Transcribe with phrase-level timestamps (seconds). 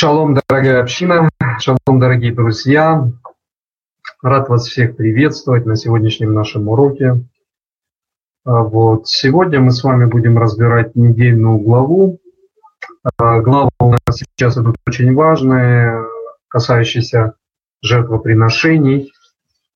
[0.00, 3.06] Шалом, дорогая община, шалом, дорогие друзья.
[4.22, 7.22] Рад вас всех приветствовать на сегодняшнем нашем уроке.
[8.46, 9.08] А, вот.
[9.08, 12.18] Сегодня мы с вами будем разбирать недельную главу.
[13.18, 16.02] А, глава у нас сейчас идут очень важные,
[16.48, 17.34] касающиеся
[17.82, 19.12] жертвоприношений.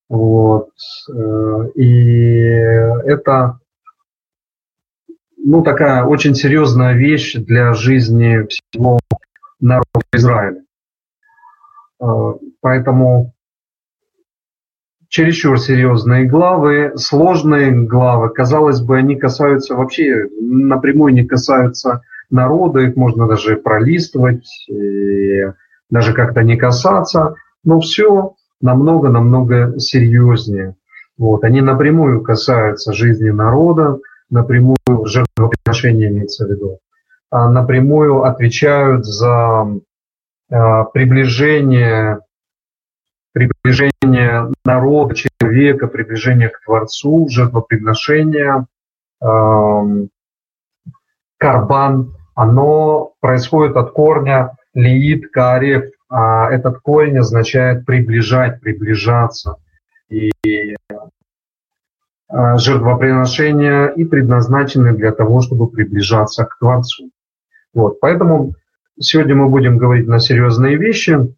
[0.09, 0.70] Вот.
[1.15, 2.30] Э, и
[3.05, 3.59] это
[5.37, 9.01] ну, такая очень серьезная вещь для жизни всего
[9.61, 10.63] народа Израиля.
[12.01, 12.07] Э,
[12.61, 13.35] поэтому
[15.09, 22.97] чересчур серьезные главы, сложные главы, казалось бы, они касаются вообще, напрямую не касаются народа, их
[22.97, 24.49] можно даже пролистывать,
[25.91, 30.75] даже как-то не касаться, но все намного-намного серьезнее.
[31.16, 33.99] Вот, они напрямую касаются жизни народа,
[34.30, 36.79] напрямую жертвоприношения имеется в виду,
[37.35, 39.66] напрямую отвечают за
[40.51, 42.21] а, приближение,
[43.32, 48.66] приближение народа, человека, приближение к Творцу, жертвоприношения,
[51.38, 55.90] карбан, оно происходит от корня лиит, карев.
[56.09, 59.57] А этот корень означает приближать, приближаться.
[60.09, 60.30] И
[62.30, 67.10] жертвоприношения и предназначены для того, чтобы приближаться к Творцу.
[67.75, 68.55] Вот, поэтому
[69.00, 71.34] сегодня мы будем говорить на серьезные вещи.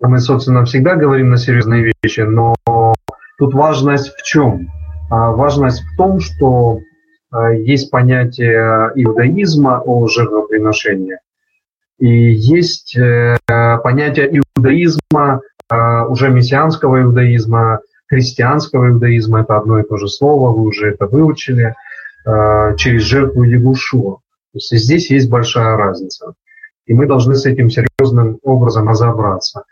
[0.00, 2.54] Мы, собственно, всегда говорим на серьезные вещи, но
[3.38, 4.68] тут важность в чем?
[5.10, 6.80] А важность в том, что
[7.32, 11.18] э, есть понятие иудаизма о жертвоприношении,
[11.98, 15.40] и есть э, понятие иудаизма,
[16.08, 21.74] уже мессианского иудаизма, христианского иудаизма, это одно и то же слово, вы уже это выучили,
[22.24, 24.18] через жертву Ягушуа.
[24.58, 26.34] То есть здесь есть большая разница.
[26.86, 29.64] И мы должны с этим серьезным образом разобраться.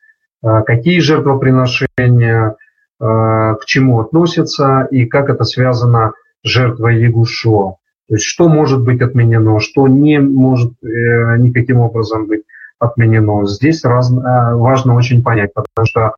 [0.43, 2.55] Э, какие жертвоприношения, э,
[3.01, 6.13] к чему относятся и как это связано
[6.45, 7.77] с жертвой Ягушуа.
[8.09, 12.43] То есть что может быть отменено, что не может никаким образом быть
[12.79, 13.47] отменено.
[13.47, 16.15] Здесь раз, важно очень понять, потому что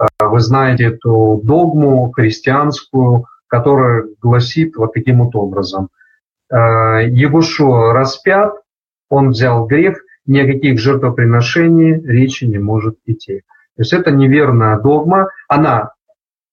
[0.00, 5.88] Э, вы знаете эту догму христианскую, которая гласит вот таким вот образом.
[6.50, 8.54] Э, Егушо распят,
[9.08, 13.42] он взял грех, ни о каких жертвоприношений речи не может идти.
[13.76, 15.92] То есть это неверная догма, она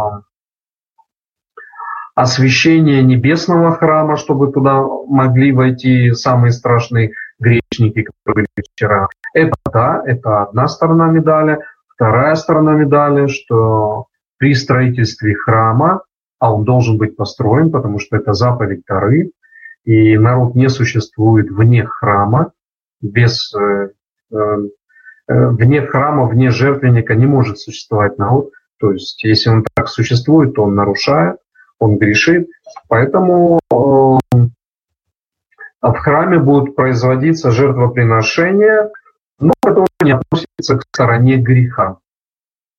[2.15, 9.09] освящения небесного храма, чтобы туда могли войти самые страшные грешники, которые были вчера.
[9.33, 11.61] Это да, это одна сторона медали.
[11.95, 14.07] Вторая сторона медали, что
[14.38, 16.03] при строительстве храма,
[16.38, 19.32] а он должен быть построен, потому что это заповедь Торы,
[19.84, 22.53] и народ не существует вне храма,
[23.00, 23.91] без, э,
[24.32, 28.50] э, э, вне храма, вне жертвенника не может существовать народ.
[28.78, 31.38] То есть, если он так существует, то он нарушает,
[31.78, 32.48] он грешит.
[32.88, 33.77] Поэтому э,
[35.81, 38.91] в храме будут производиться жертвоприношения,
[39.41, 41.98] но которые не относятся к стороне греха.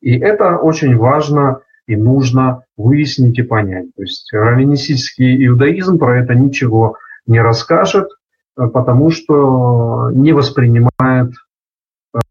[0.01, 3.87] И это очень важно и нужно выяснить и понять.
[3.95, 8.09] То есть раввинистический иудаизм про это ничего не расскажет,
[8.55, 11.31] потому что не воспринимает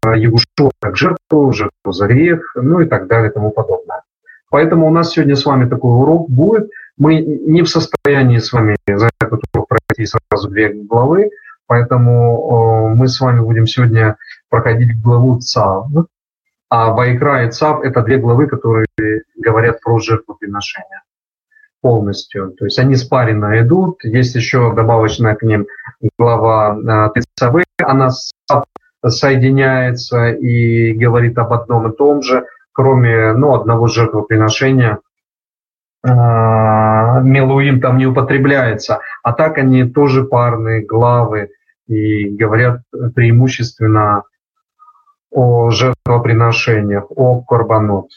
[0.03, 4.01] Ягушо как жертву, жертву за грех, ну и так далее и тому подобное.
[4.49, 6.69] Поэтому у нас сегодня с вами такой урок будет.
[6.97, 11.29] Мы не в состоянии с вами за этот урок пройти сразу две главы,
[11.67, 14.17] поэтому мы с вами будем сегодня
[14.49, 16.07] проходить главу ЦАВ.
[16.69, 18.87] А Вайкра и ЦАВ– это две главы, которые
[19.35, 21.01] говорят про жертвоприношение
[21.81, 22.51] полностью.
[22.57, 24.03] То есть они спаренно идут.
[24.03, 25.67] Есть еще добавочная к ним
[26.17, 27.63] глава а, ТЦВ.
[27.81, 28.09] Она
[29.05, 32.45] соединяется и говорит об одном и том же–
[32.79, 34.99] кроме ну, одного жертвоприношения,
[36.01, 39.01] а, Милуим там не употребляется.
[39.21, 41.49] А так они тоже парные главы
[41.87, 42.83] и говорят
[43.15, 44.23] преимущественно
[45.31, 48.09] о жертвоприношениях, о корбанот.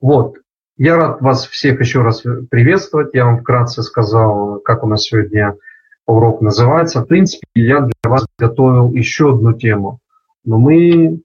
[0.00, 0.36] Вот.
[0.76, 3.14] Я рад вас всех еще раз приветствовать.
[3.14, 5.54] Я вам вкратце сказал, как у нас сегодня
[6.06, 7.00] урок называется.
[7.00, 10.00] В принципе, я для вас готовил еще одну тему.
[10.44, 11.20] Но мы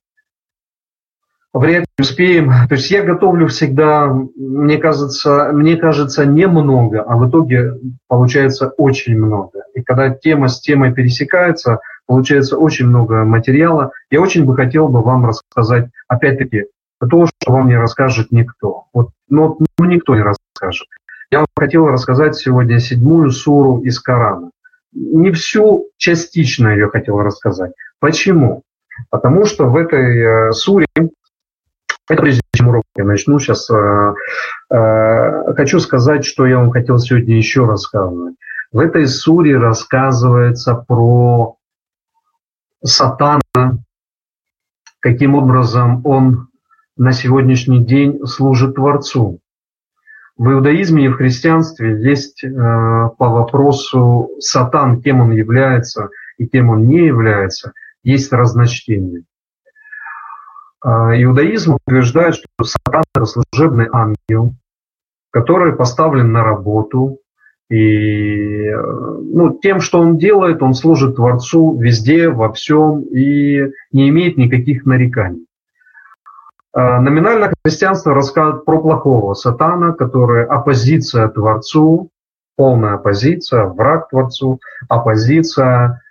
[1.54, 2.52] вряд ли успеем.
[2.68, 7.74] То есть я готовлю всегда, мне кажется, мне кажется, немного, а в итоге
[8.08, 9.64] получается очень много.
[9.74, 11.80] И когда тема с темой пересекается,
[12.10, 13.92] получается очень много материала.
[14.10, 16.66] Я очень бы хотел бы вам рассказать, опять-таки,
[17.00, 18.86] то, что вам не расскажет никто.
[18.94, 20.88] Вот, ну, ну, никто не расскажет.
[21.30, 24.50] Я вам хотел рассказать сегодня седьмую суру из Корана.
[24.92, 27.74] Не всю, частично ее хотел рассказать.
[28.00, 28.64] Почему?
[29.12, 34.14] Потому что в этой суре, это прежде чем урок я начну, сейчас э,
[34.72, 38.34] э, хочу сказать, что я вам хотел сегодня еще рассказывать.
[38.72, 41.59] В этой суре рассказывается про
[42.84, 43.42] сатана,
[45.00, 46.50] каким образом он
[46.98, 49.40] на сегодняшний день служит Творцу.
[50.38, 56.70] В иудаизме и в христианстве есть э, по вопросу сатан, кем он является и кем
[56.70, 57.74] он не является,
[58.04, 59.24] есть разночтение.
[60.84, 60.90] Э,
[61.22, 64.54] иудаизм утверждает, что сатан– это служебный ангел,
[65.32, 67.20] который поставлен на работу,
[67.70, 74.38] и ну, тем, что он делает, он служит Творцу везде, во всем и не имеет
[74.38, 75.46] никаких нареканий.
[76.74, 82.10] Э, номинально христианство рассказывает про плохого сатана, который оппозиция Творцу,
[82.56, 86.02] полная оппозиция, враг Творцу, оппозиция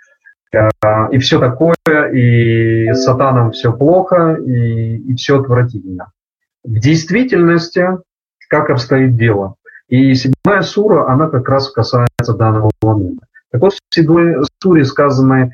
[0.52, 0.68] э,
[1.10, 1.74] и все такое,
[2.12, 6.12] и сатаном все плохо, и, и все отвратительно.
[6.62, 7.86] В действительности,
[8.48, 9.56] как обстоит дело?
[9.88, 13.26] И седьмая сура, она как раз касается данного момента.
[13.50, 15.50] Так вот, в седьмой суре сказано,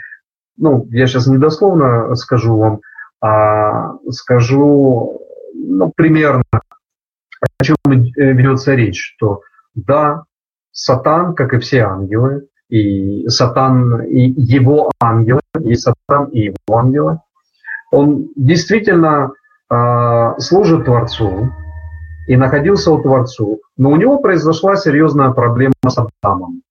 [0.56, 2.80] ну, я сейчас недословно скажу вам,
[3.20, 5.20] а скажу,
[5.54, 9.42] ну, примерно, о чем ведется речь, что
[9.74, 10.24] да,
[10.72, 17.20] Сатан, как и все ангелы, и Сатан, и его ангелы, и Сатан, и его ангелы,
[17.92, 19.32] он действительно
[19.70, 21.52] э, служит Творцу,
[22.26, 23.60] и находился у Творцу.
[23.76, 26.62] Но у него произошла серьезная проблема с Адамом.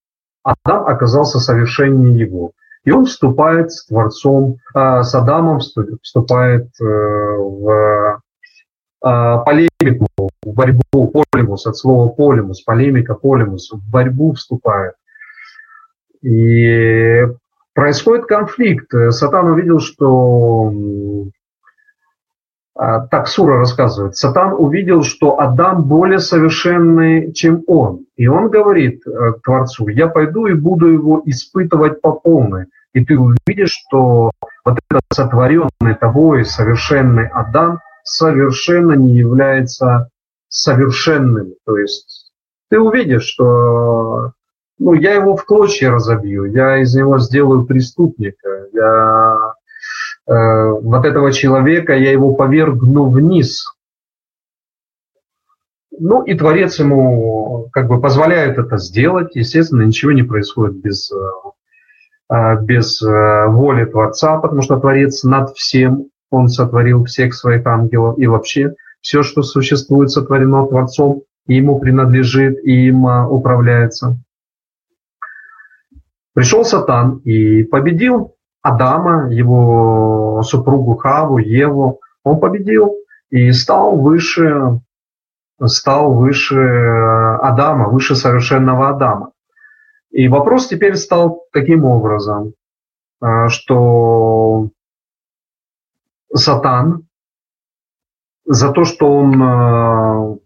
[0.44, 2.52] Адам оказался совершеннее его.
[2.84, 8.20] И он вступает с Творцом, э, с Адамом вступает э, в
[9.06, 10.08] э, полемику,
[10.44, 14.96] в борьбу, полемус, от слова полемус, полемика, полемус, в борьбу вступает.
[16.22, 17.26] И
[17.74, 18.94] происходит конфликт.
[19.12, 20.72] Сатан увидел, что
[22.76, 28.06] так Сура рассказывает, Сатан увидел, что Адам более совершенный, чем он.
[28.16, 32.66] И он говорит э, Творцу, я пойду и буду его испытывать по полной.
[32.94, 34.32] И ты увидишь, что
[34.66, 40.10] вот этот сотворенный тобой совершенный Адам совершенно не является
[40.48, 41.54] совершенным.
[41.66, 42.32] То есть
[42.70, 44.34] ты увидишь, что
[44.80, 49.54] ну, я его в клочья разобью, я из него сделаю преступника, я
[50.26, 53.66] вот этого человека, я его повергну вниз.
[56.00, 59.36] Ну и Творец ему как бы позволяет это сделать.
[59.36, 66.08] Естественно, ничего не происходит без, э, э, без воли Творца, потому что Творец над всем,
[66.32, 72.58] Он сотворил всех своих ангелов и вообще все, что существует, сотворено Творцом, и ему принадлежит,
[72.64, 74.18] и им управляется.
[76.34, 82.96] Пришел Сатан и победил Адама, его супругу Хаву, Еву, он победил
[83.30, 84.80] и стал выше,
[85.66, 86.56] стал выше
[87.42, 89.32] Адама, выше совершенного Адама.
[90.12, 92.54] И вопрос теперь стал таким образом,
[93.22, 94.70] э, что
[96.34, 97.08] Сатан
[98.46, 100.38] за то, что он э,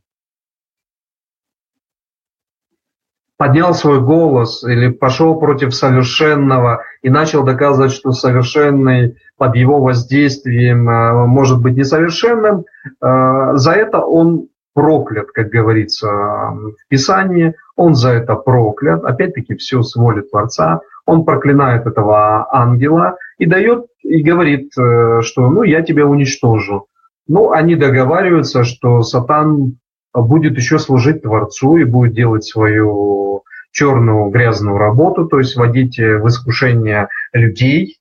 [3.37, 10.89] поднял свой голос или пошел против совершенного и начал доказывать, что совершенный под его воздействием
[10.89, 12.65] э, может быть несовершенным,
[13.01, 19.81] э, за это он проклят, как говорится в Писании, он за это проклят, опять-таки все
[19.81, 25.81] с воли Творца, он проклинает этого ангела и дает, и говорит, э, что ну я
[25.81, 26.87] тебя уничтожу.
[27.27, 29.79] Ну, они договариваются, что Сатан
[30.21, 36.27] будет еще служить Творцу и будет делать свою черную грязную работу, то есть вводить в
[36.27, 37.99] искушение людей,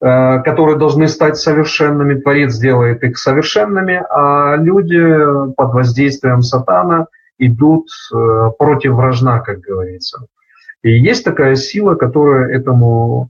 [0.00, 2.18] э, которые должны стать совершенными.
[2.20, 10.26] Творец делает их совершенными, а люди под воздействием сатана идут э, против вражна, как говорится.
[10.82, 13.28] И есть такая сила, которая этому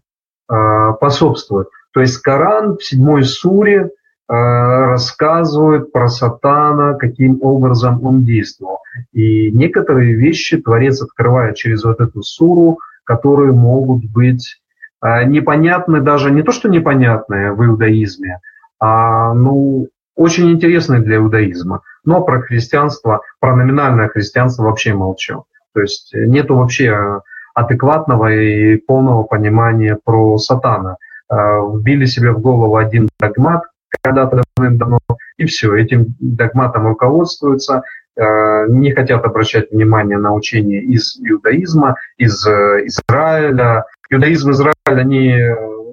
[0.48, 0.54] э,
[0.96, 1.68] способствует.
[1.92, 8.78] То есть Коран в седьмой суре Э, рассказывают про сатана, каким образом он действовал.
[9.12, 14.60] И некоторые вещи Творец открывает через вот эту суру, которые могут быть
[15.02, 18.40] э, непонятны даже, не то что непонятные в иудаизме,
[18.80, 21.82] а ну, очень интересные для иудаизма.
[22.04, 25.44] Но про христианство, про номинальное христианство вообще молчу.
[25.72, 27.20] То есть нету вообще
[27.54, 30.96] адекватного и полного понимания про сатана.
[31.30, 33.64] Э, вбили себе в голову один догмат,
[34.02, 34.98] когда-то давным-давно,
[35.36, 37.82] и все, этим догматом руководствуются,
[38.16, 43.84] не хотят обращать внимание на учения из иудаизма, из Израиля.
[44.08, 45.36] Иудаизм и Израиль, они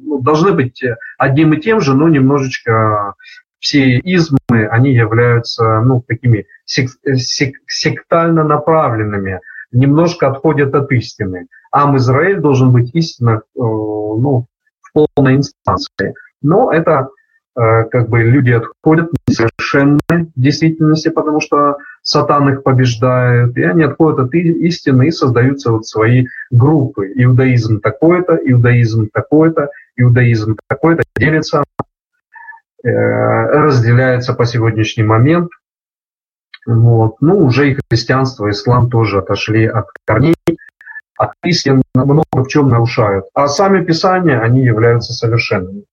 [0.02, 0.82] ну, должны быть
[1.18, 3.16] одним и тем же, но немножечко
[3.60, 9.42] все измы, они являются ну, такими сек сек сектально направленными,
[9.72, 11.48] немножко отходят от истины.
[11.72, 14.46] Ам Израиль должен быть истинно ну,
[14.82, 16.14] в полной инстанции.
[16.42, 17.23] Но это Э,
[17.56, 24.34] как бы люди отходят несовершенной действительности, потому что сатан их побеждает, и они отходят от
[24.34, 27.12] истины и создаются вот свои группы.
[27.16, 31.64] Иудаизм такой-то, иудаизм такой-то, иудаизм такой-то делится,
[32.84, 35.50] э, разделяется по сегодняшний момент.
[36.66, 37.18] Вот.
[37.22, 40.36] Ну, уже и христианство, и ислам тоже отошли от корней,
[41.18, 43.26] от истин много в чем нарушают.
[43.34, 45.84] А сами писания, они являются совершенными.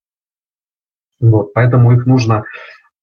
[1.21, 2.45] Вот, поэтому их нужно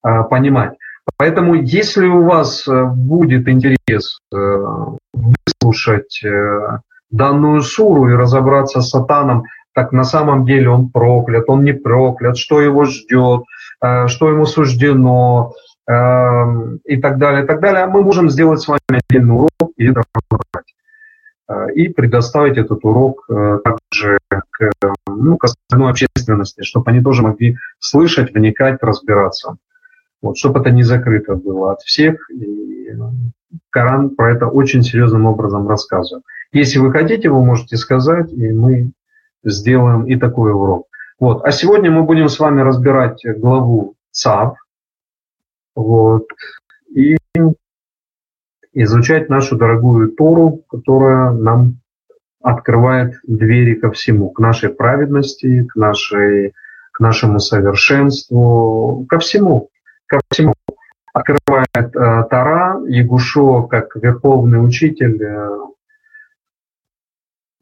[0.05, 0.73] э, понимать.
[1.17, 4.37] Поэтому, если у вас э, будет интерес э,
[5.13, 9.43] выслушать э, данную суру и разобраться с сатаном,
[9.73, 13.43] так на самом деле он проклят, он не проклят, что его ждет,
[13.81, 15.53] э, что ему суждено
[15.87, 15.93] э,
[16.85, 20.76] и так далее, и так далее, мы можем сделать с вами отдельный урок и разобрать.
[21.49, 24.71] Э, и предоставить этот урок э, также к,
[25.07, 29.57] ну, к остальной общественности, чтобы они тоже могли слышать, вникать, разбираться.
[30.21, 32.29] Вот, чтобы это не закрыто было от всех.
[32.31, 32.89] И
[33.69, 36.25] Коран про это очень серьезным образом рассказывает.
[36.51, 38.91] Если вы хотите, вы можете сказать, и мы
[39.43, 40.87] сделаем и такой урок.
[41.19, 41.45] Вот.
[41.45, 44.55] А сегодня мы будем с вами разбирать главу ЦАВ.
[45.75, 46.27] Вот.
[46.93, 47.16] И
[48.83, 51.79] изучать нашу дорогую Тору, которая нам
[52.41, 56.53] открывает двери ко всему, к нашей праведности, к, нашей,
[56.91, 59.69] к нашему совершенству, ко всему,
[60.05, 60.53] ко всему.
[61.13, 65.57] Открывает э, Тара, Ягушо, как верховный учитель, э,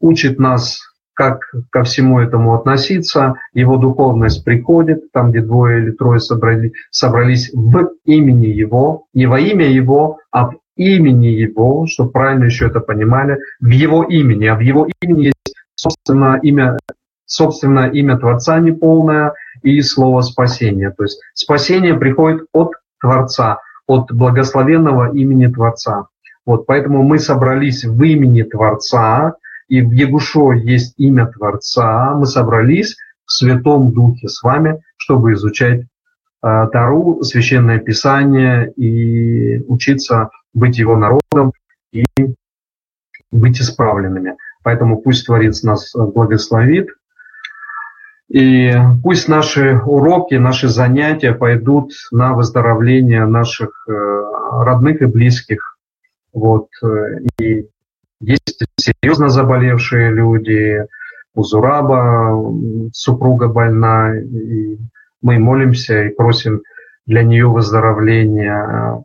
[0.00, 0.82] учит нас
[1.14, 3.36] как ко всему этому относиться.
[3.54, 9.40] Его духовность приходит, там, где двое или трое собрали, собрались в имени Его, не во
[9.40, 14.46] имя Его, а в имени Его, чтобы правильно еще это понимали, в Его имени.
[14.46, 16.78] А в Его имени есть, собственно, имя,
[17.24, 20.90] собственно, имя Творца неполное и слово спасения.
[20.90, 26.06] То есть спасение приходит от Творца, от благословенного имени Творца.
[26.44, 29.34] Вот, поэтому мы собрались в имени Творца,
[29.68, 32.14] и в Егушо есть имя Творца.
[32.14, 35.82] Мы собрались в Святом Духе с вами, чтобы изучать
[36.72, 41.52] Тару, Священное Писание и учиться быть его народом
[41.92, 42.04] и
[43.32, 44.36] быть исправленными.
[44.62, 46.88] Поэтому пусть Творец нас благословит.
[48.28, 48.72] И
[49.02, 55.78] пусть наши уроки, наши занятия пойдут на выздоровление наших э, родных и близких.
[56.32, 56.68] Вот.
[56.82, 57.68] Э, и
[58.20, 60.86] есть серьезно заболевшие люди,
[61.36, 62.52] у Зураба
[62.92, 64.78] супруга больна, и
[65.26, 66.62] мы молимся и просим
[67.04, 69.04] для нее выздоровления.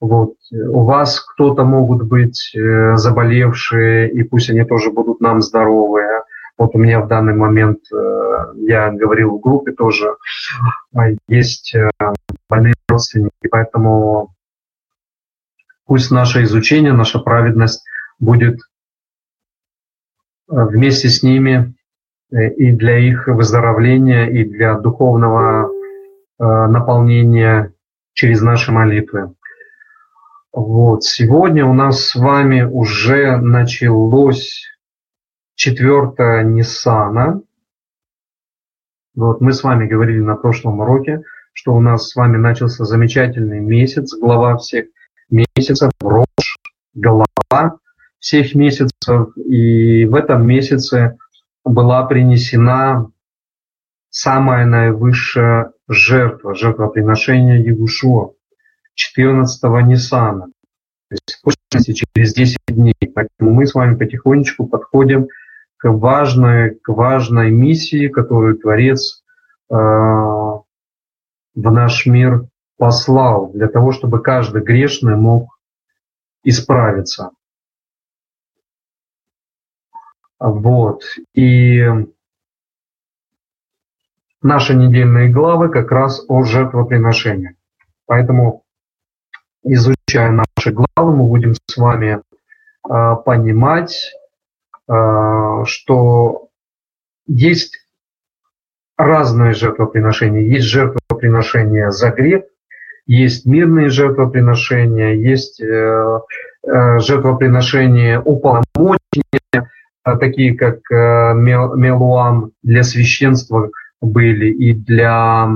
[0.00, 0.34] Вот.
[0.52, 6.24] У вас кто-то могут быть э, заболевшие, и пусть они тоже будут нам здоровые.
[6.58, 10.16] Вот у меня в данный момент, э, я говорил в группе тоже,
[11.26, 11.88] есть э,
[12.50, 14.34] больные родственники, поэтому
[15.86, 17.82] пусть наше изучение, наша праведность
[18.18, 18.58] будет
[20.48, 21.74] вместе с ними
[22.30, 25.70] и для их выздоровления, и для духовного
[26.38, 27.72] наполнения
[28.12, 29.34] через наши молитвы.
[30.52, 31.04] Вот.
[31.04, 34.64] Сегодня у нас с вами уже началось
[35.54, 37.42] четвертое Ниссана.
[39.14, 43.60] Вот мы с вами говорили на прошлом уроке, что у нас с вами начался замечательный
[43.60, 44.86] месяц, глава всех
[45.30, 46.58] месяцев, Рош,
[46.94, 47.78] глава
[48.18, 49.36] всех месяцев.
[49.36, 51.16] И в этом месяце
[51.70, 53.10] была принесена
[54.08, 58.32] самая наивысшая жертва, жертвоприношение Ягушуа.
[58.96, 60.46] 14-го Ниссана.
[61.08, 61.16] То
[61.74, 62.94] есть, через 10 дней.
[63.14, 65.28] Поэтому мы с вами потихонечку подходим
[65.76, 69.22] к важной, к важной миссии, которую Творец
[69.70, 70.62] э, в
[71.54, 72.46] наш мир
[72.78, 75.58] послал для того, чтобы каждый грешный мог
[76.42, 77.30] исправиться.
[80.38, 81.02] Вот.
[81.34, 81.84] И
[84.42, 87.56] наши недельные главы как раз о жертвоприношении.
[88.06, 88.64] Поэтому
[89.64, 92.20] изучая наши главы, мы будем с вами
[92.88, 94.12] э, понимать,
[94.88, 96.48] э, что
[97.26, 97.78] есть
[98.96, 100.42] разные жертвоприношения.
[100.42, 102.44] Есть жертвоприношения за грех,
[103.08, 106.20] Есть мирные жертвоприношения, есть э,
[106.66, 109.70] э, жертвоприношения уполномочения,
[110.14, 113.70] такие как Мелуам для священства
[114.00, 115.48] были и для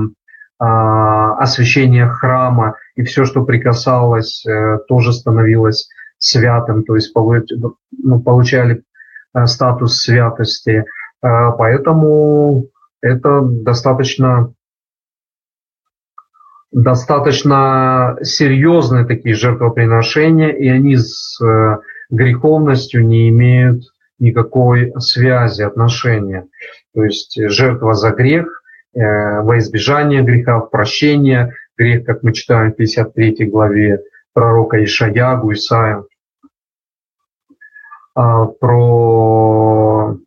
[0.59, 4.45] освящения храма, и все, что прикасалось,
[4.87, 5.89] тоже становилось
[6.19, 8.83] святым, то есть ну, получали
[9.45, 10.85] статус святости.
[11.21, 12.65] Поэтому
[13.01, 14.53] это достаточно
[16.71, 21.77] достаточно серьезные такие жертвоприношения, и они с э,
[22.09, 23.83] греховностью не имеют
[24.21, 26.47] никакой связи, отношения.
[26.93, 28.63] То есть жертва за грех,
[28.93, 35.51] э, во избежание греха, в прощение грех, как мы читаем в 53 главе пророка Ишаягу,
[35.53, 36.03] Исаия,
[38.15, 40.17] а, про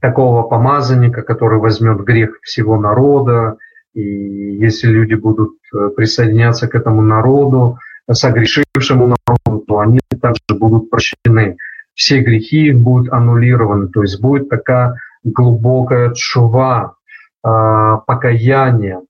[0.00, 3.58] такого помазанника, который возьмет грех всего народа,
[3.94, 7.78] и если люди будут э, присоединяться к этому народу,
[8.10, 11.56] согрешившему народу, то они также будут прощены.
[11.98, 16.94] Все грехи будут аннулированы, то есть будет такая глубокая чува,
[17.42, 19.00] а, покаяние.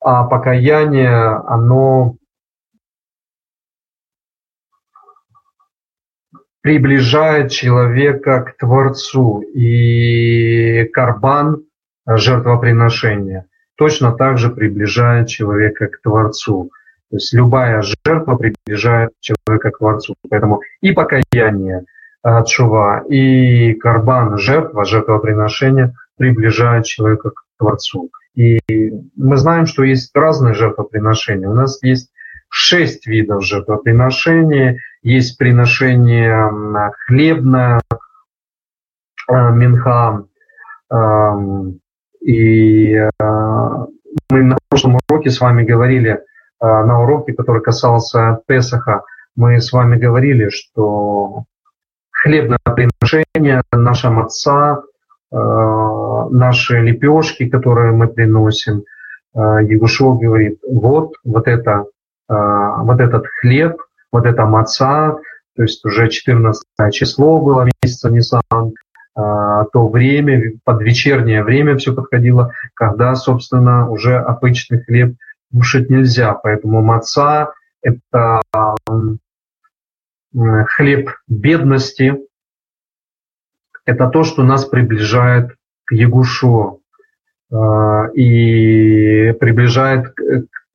[0.00, 1.14] А покаяние,
[1.46, 2.16] оно
[6.60, 9.42] приближает человека к Творцу.
[9.54, 11.62] И карбан,
[12.04, 16.72] жертвоприношение, точно так же приближает человека к Творцу.
[17.10, 20.16] То есть любая жертва приближает человека к Творцу.
[20.28, 21.84] Поэтому и покаяние,
[22.24, 28.10] от шува, и карбан, жертва, жертвоприношение приближает человека к Творцу.
[28.34, 28.60] И
[29.16, 31.48] мы знаем, что есть разные жертвоприношения.
[31.48, 32.10] У нас есть
[32.48, 34.78] шесть видов жертвоприношения.
[35.02, 36.50] Есть приношение
[37.06, 37.82] хлебное,
[39.30, 40.24] э, минха,
[40.90, 41.80] эм,
[42.20, 46.20] и э, мы на прошлом уроке с вами говорили, э,
[46.60, 49.02] на уроке, который касался Песаха,
[49.36, 51.44] мы с вами говорили, что
[52.24, 54.82] хлебное приношение нашим отца,
[55.30, 58.84] наши лепешки, которые мы приносим,
[59.34, 61.86] Егушо говорит, вот, вот это
[62.28, 63.82] а, вот этот хлеб,
[64.12, 65.18] вот эта маца,
[65.56, 68.74] то есть уже 14 число было месяца Нисан,
[69.16, 75.16] то время, под вечернее время все подходило, когда, собственно, уже обычный хлеб
[75.52, 76.32] кушать нельзя.
[76.34, 78.40] Поэтому маца– это
[80.34, 82.18] хлеб бедности,
[83.84, 86.82] это то, что нас приближает к Ягушу
[87.52, 90.20] а, и приближает к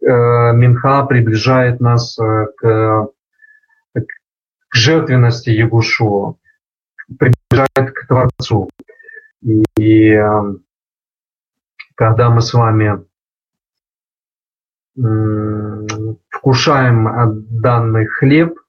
[0.01, 3.07] Э, Минха приближает нас э, к,
[3.93, 6.35] к жертвенности Ягушуа,
[7.17, 8.69] приближает к Творцу.
[9.41, 10.41] И э,
[11.95, 13.07] когда мы с вами
[16.29, 17.07] вкушаем
[17.61, 18.59] данный хлеб,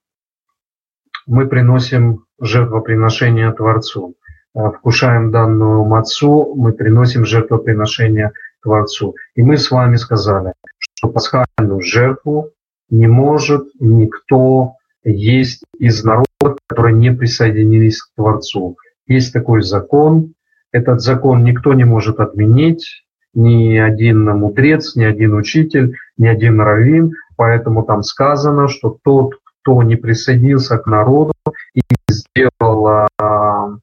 [1.27, 4.15] мы приносим жертвоприношение Творцу.
[4.53, 8.31] Вкушаем данную мацу, мы приносим жертвоприношение
[8.61, 9.15] Творцу.
[9.35, 12.49] И мы с вами сказали, что пасхальную жертву
[12.89, 16.27] не может никто есть из народа,
[16.67, 18.77] которые не присоединились к Творцу.
[19.07, 20.33] Есть такой закон.
[20.71, 23.03] Этот закон никто не может отменить,
[23.33, 27.13] ни один мудрец, ни один учитель, ни один раввин.
[27.35, 31.33] Поэтому там сказано, что тот, кто не присоединился к народу
[31.73, 33.77] и сделал а, а,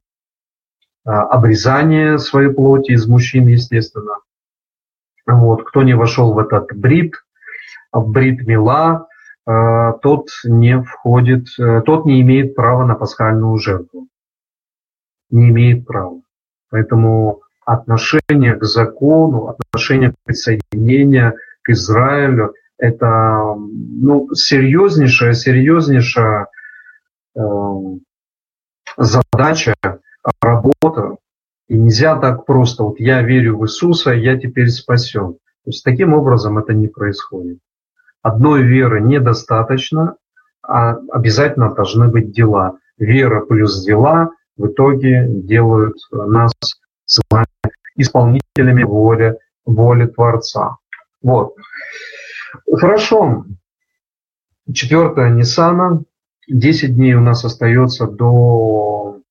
[1.05, 4.15] обрезание своей плоти из мужчин, естественно,
[5.25, 7.13] вот, кто не вошел в этот брит,
[7.93, 9.07] брит мила,
[9.47, 14.07] э, тот не входит, э, тот не имеет права на пасхальную жертву.
[15.29, 16.21] Не имеет права.
[16.71, 26.47] Поэтому отношение к закону, отношение к присоединению к Израилю– это ну, серьезнейшая, серьезнейшая
[27.35, 27.41] э,
[28.97, 29.75] задача,
[30.41, 31.17] работа,
[31.67, 35.33] и нельзя так просто, вот я верю в Иисуса, я теперь спасен.
[35.33, 37.59] То есть таким образом это не происходит.
[38.21, 40.15] Одной веры недостаточно,
[40.63, 42.77] а обязательно должны быть дела.
[42.97, 46.51] Вера плюс дела в итоге делают нас
[47.05, 47.45] с вами
[47.95, 50.77] исполнителями воли, воли Творца.
[51.21, 51.55] Вот.
[52.71, 53.45] Хорошо.
[54.73, 56.03] Четвертое Ниссана.
[56.47, 59.21] Десять дней у нас остается до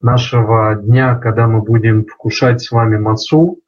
[0.00, 3.60] нашего дня, когда мы будем вкушать с вами мацу,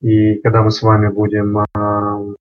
[0.00, 2.34] и когда мы с вами будем э,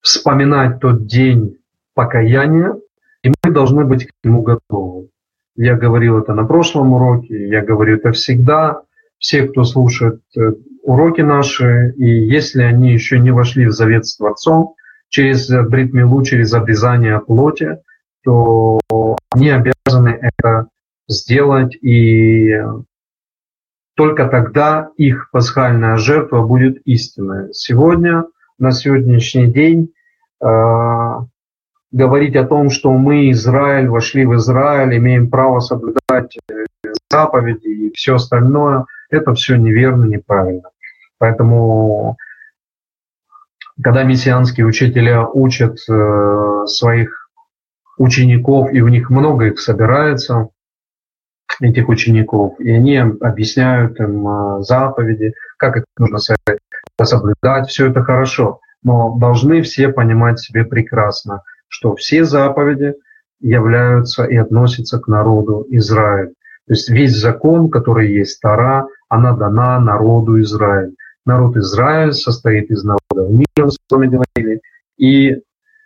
[0.00, 1.58] вспоминать тот день
[1.94, 2.76] покаяния,
[3.22, 5.10] и мы должны быть к нему готовы.
[5.56, 8.82] Я говорил это на прошлом уроке, я говорю это всегда.
[9.18, 10.54] Все, кто слушает э,
[10.84, 14.74] уроки наши, и если они еще не вошли в завет с Творцом,
[15.08, 17.78] через бритмилу, через обрезание плоти,
[18.24, 18.80] то
[19.30, 20.68] они обязаны это
[21.08, 22.60] сделать, и
[23.96, 27.52] только тогда их пасхальная жертва будет истинной.
[27.52, 28.24] Сегодня,
[28.58, 29.92] на сегодняшний день,
[30.42, 30.46] э,
[31.92, 36.64] говорить о том, что мы, Израиль, вошли в Израиль, имеем право соблюдать э,
[37.08, 40.70] заповеди и все остальное, это все неверно, неправильно.
[41.18, 42.16] Поэтому,
[43.82, 47.30] когда мессианские учителя учат э, своих
[47.98, 50.48] учеников, и у них много их собирается,
[51.60, 56.18] этих учеников, и они объясняют им э, заповеди, как их нужно
[57.02, 62.94] соблюдать, все это хорошо, но должны все понимать себе прекрасно, что все заповеди
[63.40, 66.34] являются и относятся к народу Израиль.
[66.66, 70.94] То есть весь закон, который есть Тара, она дана народу Израиль.
[71.26, 74.60] Народ Израиль состоит из народов мира, с вами говорили,
[74.98, 75.40] и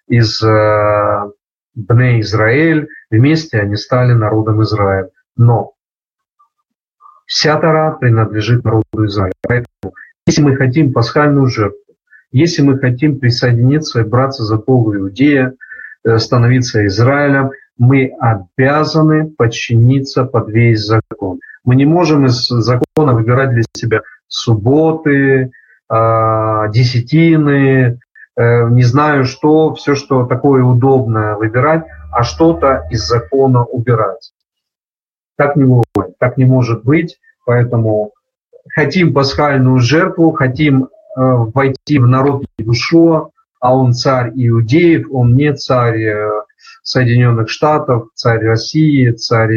[0.09, 1.31] из э,
[1.75, 5.11] Бне Израиль, вместе они стали народом Израиль.
[5.37, 5.75] Но
[7.27, 9.35] вся Тара принадлежит народу Израиля.
[9.43, 9.95] Поэтому,
[10.27, 11.79] если мы хотим пасхальную жертву,
[12.33, 15.55] если мы хотим присоединиться и браться за Бога Иудея,
[16.05, 21.39] э, становиться Израилем, мы обязаны подчиниться под весь закон.
[21.65, 25.51] Мы не можем из закона выбирать для себя субботы,
[25.89, 27.99] а, десятины,
[28.37, 34.33] э, не знаю что, все, что такое удобное выбирать, а что-то из закона убирать.
[35.37, 38.13] Так не бывает, так не может быть, поэтому
[38.75, 45.55] хотим пасхальную жертву, хотим э, войти в народ Иешуа, а он царь иудеев, он не
[45.55, 46.31] царь э,
[46.83, 49.55] Соединенных Штатов, царь России, царь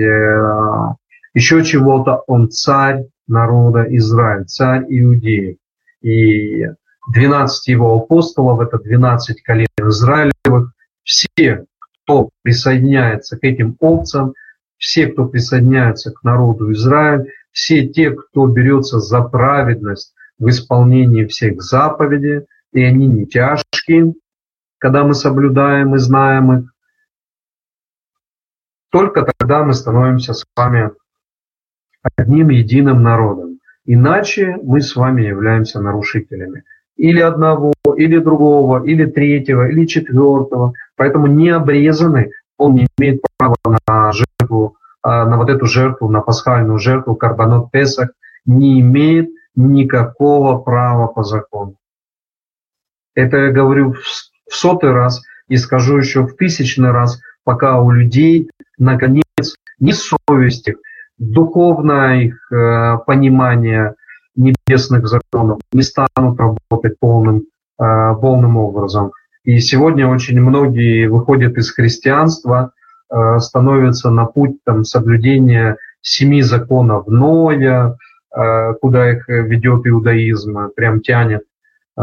[1.33, 5.57] еще чего-то, он царь народа Израиль, царь иудеев.
[6.01, 6.67] И
[7.11, 14.33] 12 его апостолов, это 12 колен Израилевых, все, кто присоединяется к этим овцам,
[14.77, 21.61] все, кто присоединяется к народу Израиль, все те, кто берется за праведность в исполнении всех
[21.61, 24.13] заповедей, и они не тяжкие,
[24.77, 26.73] когда мы соблюдаем и знаем их,
[28.89, 30.91] только тогда мы становимся с вами
[32.17, 33.59] одним единым народом.
[33.85, 36.63] Иначе мы с вами являемся нарушителями.
[36.97, 40.73] Или одного, или другого, или третьего, или четвертого.
[40.95, 43.55] Поэтому необрезанный, он не имеет права
[43.87, 48.09] на жертву, а, на вот эту жертву, на пасхальную жертву, карбонот Песах,
[48.45, 51.75] не имеет никакого права по закону.
[53.15, 58.49] Это я говорю в сотый раз и скажу еще в тысячный раз, пока у людей,
[58.77, 59.23] наконец,
[59.79, 60.77] не совесть их,
[61.21, 63.93] духовное их э, понимание
[64.35, 67.43] небесных законов не станут работать полным,
[67.79, 69.11] э, полным образом.
[69.43, 72.71] И сегодня очень многие выходят из христианства,
[73.13, 77.97] э, становятся на путь там, соблюдения семи законов Ноя,
[78.35, 81.43] э, куда их ведет иудаизм, прям тянет.
[81.97, 82.01] Э,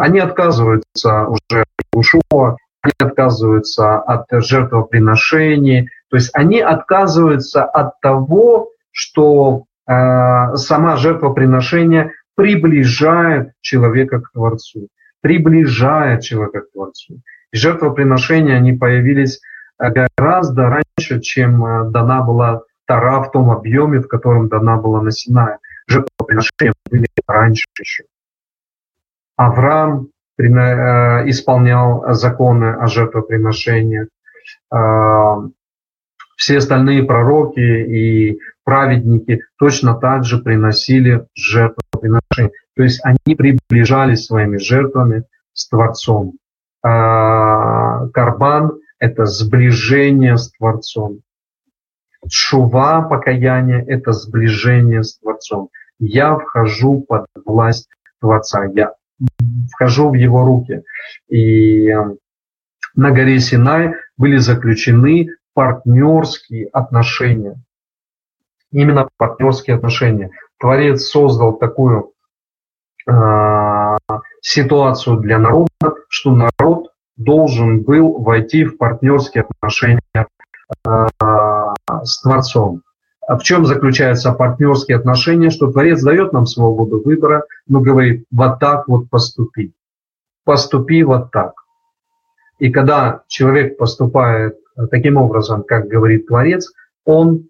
[0.00, 8.70] они отказываются уже от Ушуа, они отказываются от жертвоприношений, то есть они отказываются от того,
[8.90, 14.88] что э, сама жертвоприношение приближает человека к Творцу,
[15.20, 17.20] приближает человека к Творцу.
[17.52, 19.40] И жертвоприношения, они появились
[19.78, 25.12] гораздо раньше, чем э, дана была Тара в том объеме, в котором дана была на
[25.12, 25.58] Синае.
[25.86, 28.04] Жертвоприношения были раньше еще.
[29.36, 30.42] Авраам э,
[31.28, 34.08] исполнял законы о жертвоприношениях.
[36.40, 42.52] Все остальные пророки и праведники точно так же приносили жертвоприношения.
[42.74, 46.38] То есть они приближались своими жертвами с Творцом.
[46.82, 51.20] А карбан– это сближение с Творцом.
[52.26, 55.68] Шува, покаяние– это сближение с Творцом.
[55.98, 58.94] Я вхожу под власть Творца, я
[59.74, 60.84] вхожу в его руки.
[61.28, 62.16] И э,
[62.94, 65.28] на горе Синай были заключены
[65.60, 67.62] партнерские отношения.
[68.72, 70.30] Именно партнерские отношения.
[70.58, 72.12] Творец создал такую
[73.06, 73.96] э,
[74.40, 75.68] ситуацию для народа,
[76.08, 81.06] что народ должен был войти в партнерские отношения э,
[82.04, 82.80] с Творцом.
[83.28, 85.50] А в чем заключаются партнерские отношения?
[85.50, 89.74] Что Творец дает нам свободу выбора, но говорит, вот так вот поступи.
[90.44, 91.52] Поступи вот так.
[92.58, 94.56] И когда человек поступает
[94.88, 96.72] таким образом, как говорит Творец,
[97.04, 97.48] он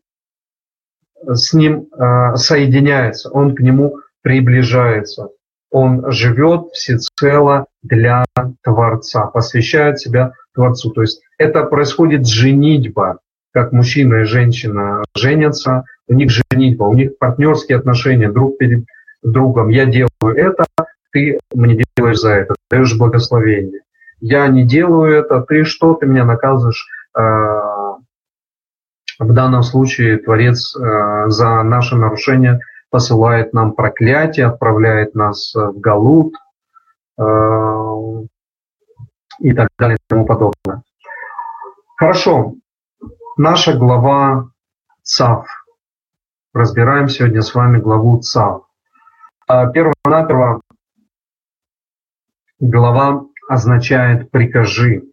[1.27, 5.29] с ним э, соединяется, он к нему приближается.
[5.71, 8.25] Он живет всецело для
[8.62, 10.90] Творца, посвящает себя Творцу.
[10.90, 13.19] То есть это происходит женитьба,
[13.53, 18.85] как мужчина и женщина женятся, у них женитьба, у них партнерские отношения друг перед
[19.23, 19.69] другом.
[19.69, 20.66] Я делаю это,
[21.12, 23.81] ты мне делаешь за это, даешь благословение.
[24.21, 26.87] Я не делаю это, ты что, ты меня наказываешь?
[27.14, 27.96] А,
[29.18, 36.35] в данном случае Творец а, за наше нарушение посылает нам проклятие, отправляет нас в Галут
[39.38, 40.83] и так далее и тому подобное.
[41.96, 42.55] Хорошо.
[43.37, 44.51] Наша глава
[45.03, 45.46] ЦАВ.
[46.53, 48.62] Разбираем сегодня с вами главу ЦАВ.
[49.46, 50.62] Перво-наперво
[52.59, 55.10] глава означает «прикажи».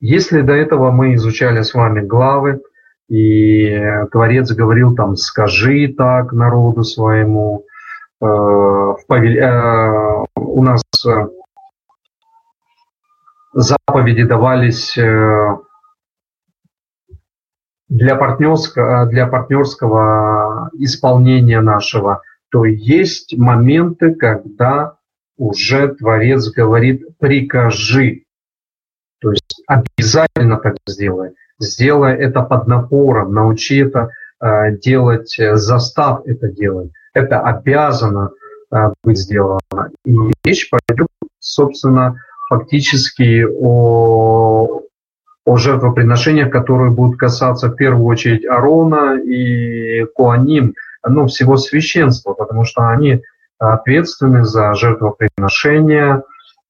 [0.00, 2.62] Если до этого мы изучали с вами главы,
[3.08, 3.78] и
[4.12, 7.66] Творец говорил там «скажи так народу своему»,
[8.20, 9.38] э, в повель...
[9.38, 11.26] э, у нас э,
[13.52, 15.56] заповеди давались э,
[17.88, 24.96] для партнерского, для партнерского исполнения нашего, то есть моменты, когда
[25.36, 28.24] уже Творец говорит «прикажи».
[29.20, 31.32] То есть обязательно так сделай.
[31.58, 34.10] Сделай это под напором, научи это
[34.42, 36.90] э, делать, э, застав это делать.
[37.12, 38.30] Это обязано
[38.72, 39.60] э, быть сделано.
[40.06, 42.16] И речь пойдет, собственно,
[42.48, 44.82] фактически о,
[45.44, 50.74] о жертвоприношениях, которые будут касаться в первую очередь Арона и Куаним,
[51.06, 53.22] ну, всего священства, потому что они
[53.58, 56.22] ответственны за жертвоприношение,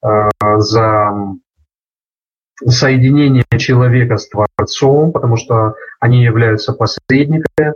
[0.03, 1.13] э, за
[2.65, 7.73] соединение человека с Творцом, потому что они являются посредниками,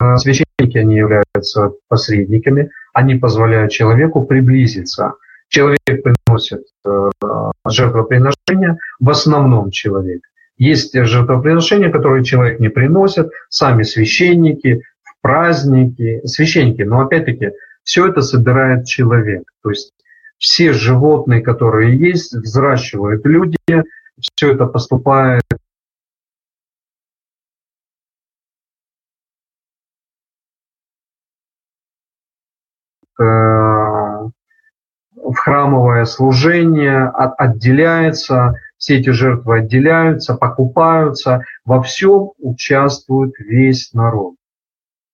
[0.00, 5.14] э, священники они являются посредниками, они позволяют человеку приблизиться.
[5.48, 7.10] Человек приносит э,
[7.66, 10.22] жертвоприношение, в основном человек.
[10.56, 17.50] Есть жертвоприношения, которые человек не приносит, сами священники, в праздники, священники, но опять-таки
[17.82, 19.42] все это собирает человек.
[19.62, 19.92] То есть
[20.38, 23.56] все животные, которые есть, взращивают люди,
[24.20, 25.42] все это поступает
[35.24, 44.34] в храмовое служение, отделяется, все эти жертвы отделяются, покупаются, во всем участвует весь народ.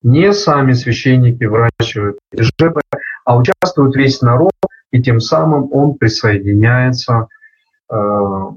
[0.03, 2.81] Не сами священники выращивают жертвы,
[3.25, 4.53] а участвует весь народ,
[4.91, 7.29] и тем самым он присоединяется,
[7.91, 8.51] э, э,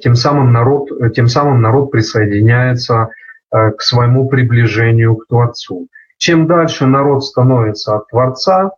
[0.00, 3.10] тем самым народ, тем самым народ присоединяется
[3.50, 5.88] э, к своему приближению к Творцу.
[6.16, 8.72] Чем дальше народ становится от Творца,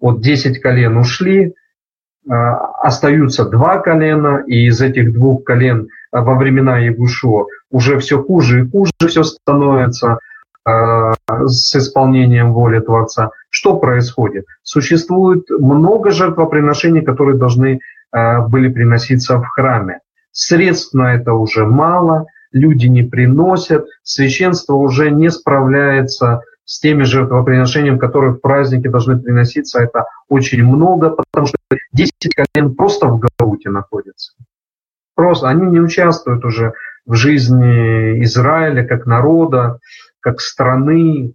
[0.00, 1.54] вот 10 колен ушли,
[2.28, 8.70] остаются два колена, и из этих двух колен во времена Ягушо уже все хуже и
[8.70, 10.18] хуже все становится,
[10.66, 11.12] Э,
[11.46, 13.30] с исполнением воли Творца.
[13.50, 14.46] Что происходит?
[14.64, 17.78] Существует много жертвоприношений, которые должны
[18.12, 20.00] э, были приноситься в храме.
[20.38, 27.96] Средств на это уже мало, люди не приносят, священство уже не справляется с теми жертвоприношениями,
[27.96, 29.80] которые в празднике должны приноситься.
[29.80, 31.56] Это очень много, потому что
[31.94, 34.32] 10 колен просто в Гауте находятся.
[35.14, 36.74] Просто они не участвуют уже
[37.06, 39.78] в жизни Израиля как народа,
[40.20, 41.32] как страны,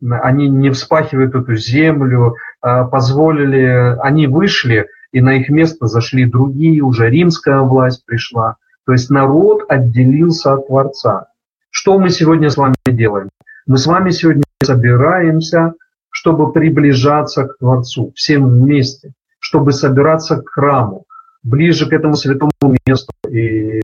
[0.00, 6.82] они не вспахивают эту землю, а позволили, они вышли, и на их место зашли другие,
[6.82, 8.56] уже римская власть пришла.
[8.84, 11.28] То есть народ отделился от Творца.
[11.70, 13.30] Что мы сегодня с вами делаем?
[13.66, 15.72] Мы с вами сегодня собираемся,
[16.10, 21.06] чтобы приближаться к Творцу, всем вместе, чтобы собираться к храму,
[21.42, 23.10] ближе к этому святому месту.
[23.30, 23.80] И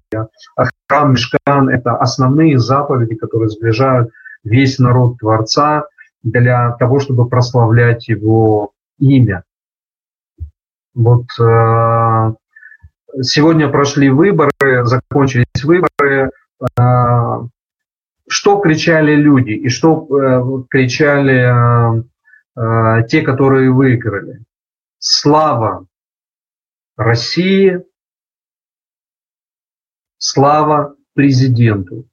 [0.87, 4.11] храм Мешкан– это основные заповеди, которые сближают
[4.45, 5.87] весь народ Творца
[6.23, 9.45] для того, чтобы прославлять его имя.
[10.94, 12.35] Вот э,
[13.22, 16.31] сегодня прошли выборы, закончились выборы.
[16.78, 17.48] Э,
[18.28, 22.02] что кричали люди и что э, кричали
[23.09, 24.44] те, которые выиграли?
[24.98, 25.87] Слава
[26.98, 27.83] России,
[30.18, 32.07] слава президенту.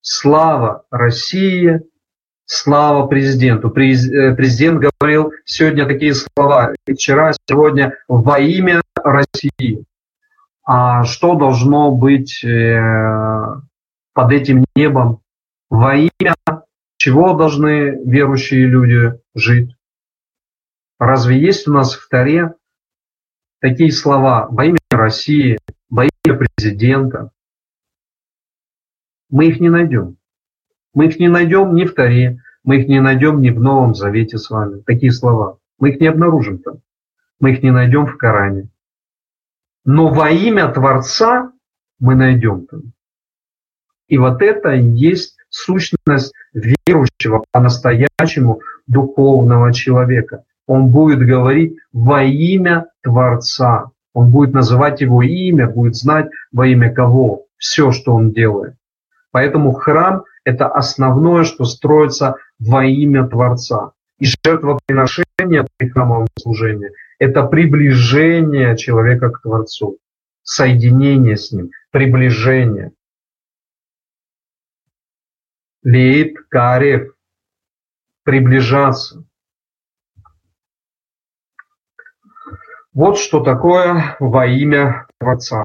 [0.00, 1.80] Слава России,
[2.52, 3.68] слава президенту.
[3.68, 6.74] Э, президент говорил сегодня такие слова.
[6.86, 9.84] Вчера, сегодня во имя России.
[10.64, 12.80] А что должно быть э,
[14.12, 15.22] под этим небом?
[15.70, 16.34] Во имя
[16.98, 19.74] чего должны верующие люди жить?
[20.98, 22.54] Разве есть у нас в Таре
[23.60, 27.30] такие слова во имя России, во имя президента?
[29.30, 30.18] Мы их не найдем.
[30.94, 34.38] Мы их не найдем ни в Таре, мы их не найдем ни в Новом Завете
[34.38, 34.82] с вами.
[34.82, 35.58] Такие слова.
[35.78, 36.80] Мы их не обнаружим там.
[37.40, 38.68] Мы их не найдем в Коране.
[39.84, 41.52] Но во имя Творца
[41.98, 42.92] мы найдем там.
[44.06, 50.44] И вот это и есть сущность верующего по-настоящему духовного человека.
[50.66, 53.90] Он будет говорить во имя Творца.
[54.12, 58.76] Он будет называть его имя, будет знать во имя кого все, что он делает.
[59.30, 63.92] Поэтому храм– это основное, что строится во имя Творца.
[64.18, 69.98] И жертвоприношение при храмовом служении– это приближение человека к Творцу,
[70.42, 72.92] соединение с Ним, приближение.
[75.82, 77.14] Лейт карев–
[78.24, 79.24] приближаться.
[82.92, 85.64] Вот что такое во имя Творца.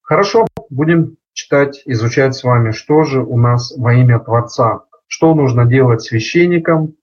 [0.00, 4.84] Хорошо, будем читать, изучать с вами, что же у нас во имя Творца.
[5.06, 6.94] Что нужно делать священникам?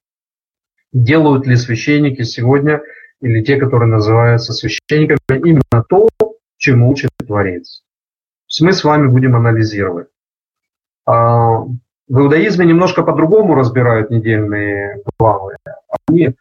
[0.93, 2.81] Делают ли священники сегодня,
[3.21, 6.07] или те, которые называются священниками, именно то,
[6.57, 7.83] чему учит Творец?
[8.61, 10.07] Мы с вами будем анализировать.
[11.05, 11.59] А,
[12.07, 15.57] в иудаизме немножко по-другому разбирают недельные главы.
[16.07, 16.35] Они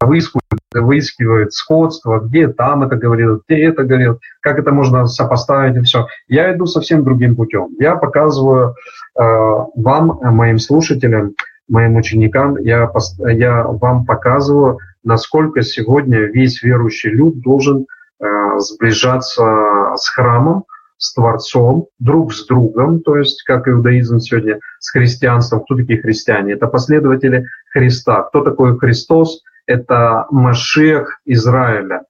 [0.00, 0.44] выискивают,
[0.74, 6.06] выискивают сходство, где там это говорил, где это говорил, как это можно сопоставить и все.
[6.28, 7.68] Я иду совсем другим путем.
[7.78, 8.74] Я показываю
[9.18, 11.34] э, вам, моим слушателям,
[11.68, 12.90] моим ученикам, я,
[13.26, 17.86] я вам показываю, насколько сегодня весь верующий люд должен
[18.20, 18.24] э,
[18.58, 20.64] сближаться с храмом,
[20.98, 25.60] с Творцом, друг с другом, то есть как иудаизм сегодня с христианством.
[25.60, 26.54] Кто такие христиане?
[26.54, 28.22] Это последователи Христа.
[28.24, 29.42] Кто такой Христос?
[29.66, 32.02] Это Машех Израиля.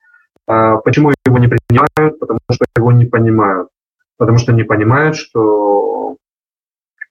[0.46, 2.18] А почему его не принимают?
[2.18, 3.68] Потому что его не понимают.
[4.16, 6.16] Потому что не понимают, что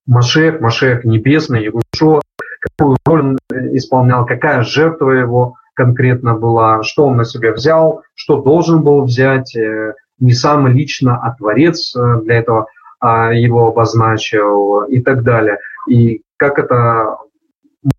[0.07, 2.21] Машех, Машех небесный, Егушо,
[2.59, 3.37] какую роль он
[3.75, 9.55] исполнял, какая жертва его конкретно была, что он на себя взял, что должен был взять,
[9.55, 12.67] э, не сам лично, а Творец э, для этого
[12.99, 15.59] а, его обозначил и так далее.
[15.87, 17.17] И как это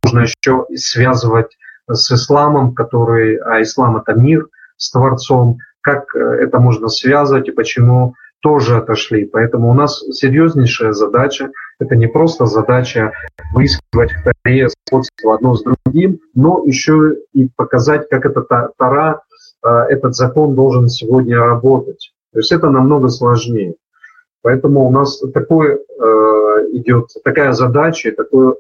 [0.02, 1.56] можно еще связывать
[1.90, 7.52] с исламом, который, а ислам это мир с Творцом, как э, это можно связывать и
[7.52, 9.24] почему тоже отошли.
[9.24, 11.50] Поэтому у нас серьезнейшая задача.
[11.80, 13.12] Это не просто задача
[13.52, 19.22] выискивать в Таре сходство одно с другим, но еще и показать, как эта Тара
[19.62, 22.12] этот закон должен сегодня работать.
[22.32, 23.74] То есть это намного сложнее.
[24.42, 25.78] Поэтому у нас такой э,
[26.72, 28.54] идет такая задача, такой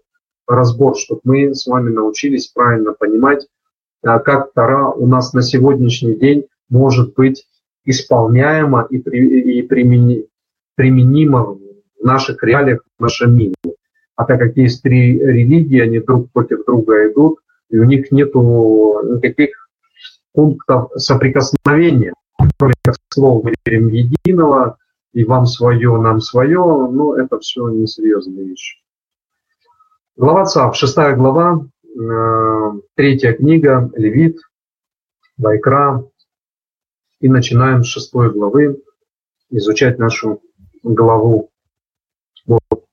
[0.46, 3.46] разбор, чтобы мы с вами научились правильно понимать,
[4.04, 7.46] э, как Тара у нас на сегодняшний день может быть
[7.84, 10.26] исполняема и, при, и примени,
[10.74, 13.54] применима в наших реалиях, в нашем мире.
[14.16, 17.38] А так как есть три религии, они друг против друга идут,
[17.70, 19.67] и у них нет никаких
[20.32, 22.14] пунктов соприкосновения,
[22.58, 22.74] кроме
[23.12, 24.78] слов мы верим единого,
[25.12, 28.78] и вам свое, нам свое, но это все несерьезные вещи.
[30.16, 34.38] Глава ЦАВ, шестая глава, э, третья книга, Левит,
[35.36, 36.04] Вайкра.
[37.20, 38.80] И начинаем с шестой главы
[39.50, 40.40] изучать нашу
[40.84, 41.50] главу.
[42.46, 42.84] Вот.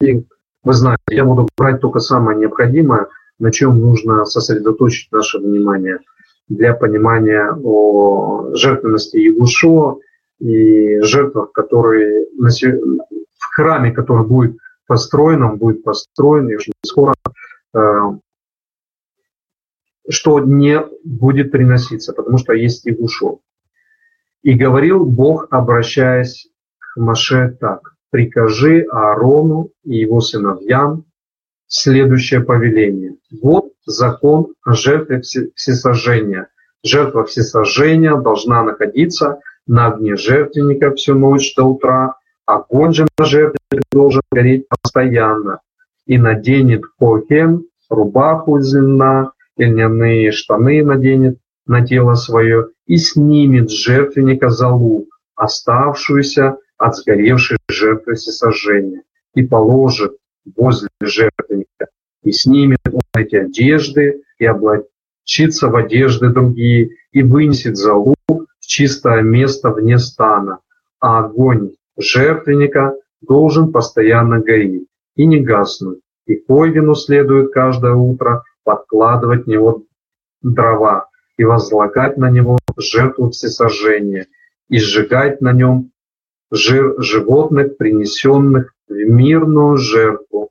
[0.00, 0.24] И
[0.62, 3.08] вы знаете, я буду брать только самое необходимое,
[3.40, 5.98] на чем нужно сосредоточить наше внимание–
[6.48, 10.00] для понимания о жертвенности Ягушо
[10.38, 17.14] и жертвах, которые в храме, который будет построен, он будет построен и очень скоро,
[17.74, 17.78] э,
[20.08, 23.38] что не будет приноситься, потому что есть Ягушо.
[24.42, 31.04] И говорил Бог, обращаясь к Маше так, «Прикажи Аарону и его сыновьям
[31.66, 33.16] следующее повеление.
[33.30, 35.22] Вот закон о жертве
[35.54, 36.48] всесожжения.
[36.84, 42.16] Жертва всесожжения должна находиться на огне жертвенника всю ночь до утра.
[42.46, 45.60] Огонь же на жертвеннике должен гореть постоянно.
[46.06, 53.70] И наденет кохен рубаху из льна, и льняные штаны наденет на тело свое, и снимет
[53.70, 55.06] с жертвенника залу,
[55.36, 59.02] оставшуюся от сгоревшей жертвы всесожжения,
[59.34, 60.16] и положит
[60.56, 61.88] возле жертвенника,
[62.22, 69.22] и снимет он эти одежды, и облачится в одежды другие, и вынесет залу в чистое
[69.22, 70.60] место вне стана,
[71.00, 79.44] а огонь жертвенника должен постоянно гореть и не гаснуть, и Койгину следует каждое утро подкладывать
[79.44, 79.84] в него
[80.42, 84.26] дрова и возлагать на него жертву всесожжения
[84.68, 85.90] и сжигать на нем
[86.50, 90.50] жир животных, принесенных в мирную жертву.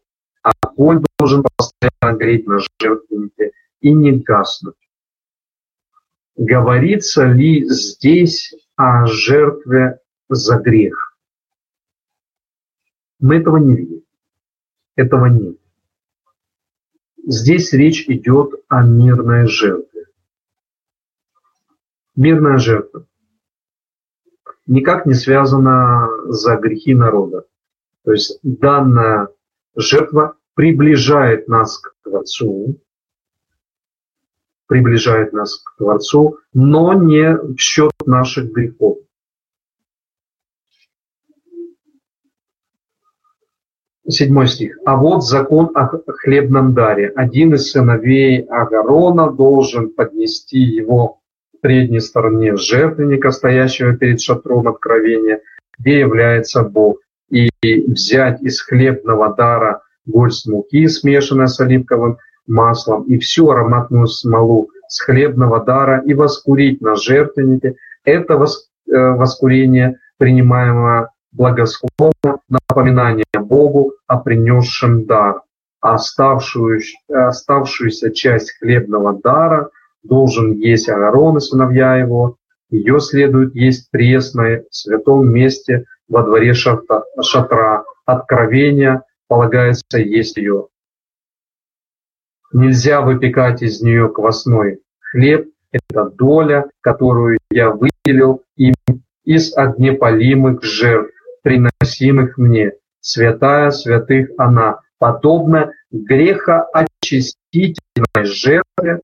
[0.78, 3.52] Огонь должен постоянно гореть на жертвеннике
[3.82, 4.76] и не гаснуть.
[6.36, 10.00] Говорится ли здесь о жертве
[10.30, 11.18] за грех?
[13.20, 14.04] Мы этого не видим.
[14.96, 15.58] Этого нет.
[17.26, 20.08] Здесь речь идет о мирной жертве.
[22.16, 23.06] Мирная жертва
[24.66, 27.46] никак не связана за грехи народа.
[28.04, 29.30] То есть данная
[29.76, 32.80] жертва приближает нас к Творцу,
[34.68, 39.00] приближает нас к Творцу, но не в счет наших грехов.
[44.08, 44.78] Седьмой стих.
[44.86, 47.10] «А вот закон о хлебном даре.
[47.16, 51.22] Один из сыновей Агарона должен поднести его
[51.62, 55.42] предней стороне жертвенника, стоящего перед шатром откровения,
[55.78, 57.00] где является Бог,
[57.30, 64.70] и взять из хлебного дара горсть муки, смешанная с оливковым маслом, и всю ароматную смолу
[64.88, 67.76] с хлебного дара, и воскурить на жертвеннике.
[68.04, 75.42] Это э, воскурение, принимаемое благосклонно, напоминание Богу о принесшем дар.
[75.80, 79.70] Оставшуюся, оставшуюся часть хлебного дара
[80.04, 82.36] должен есть Аарон и сыновья его.
[82.70, 87.84] Ее следует есть пресной в святом месте во дворе шатра.
[88.06, 90.68] Откровения полагается есть ее.
[92.52, 95.48] Нельзя выпекать из нее квасной хлеб.
[95.72, 98.74] Это доля, которую я выделил им
[99.24, 101.14] из огнепалимых жертв,
[101.44, 102.74] приносимых мне.
[103.00, 109.00] Святая святых она, подобно грехоочистительной жертве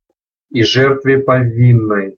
[0.50, 2.18] и жертве повинной.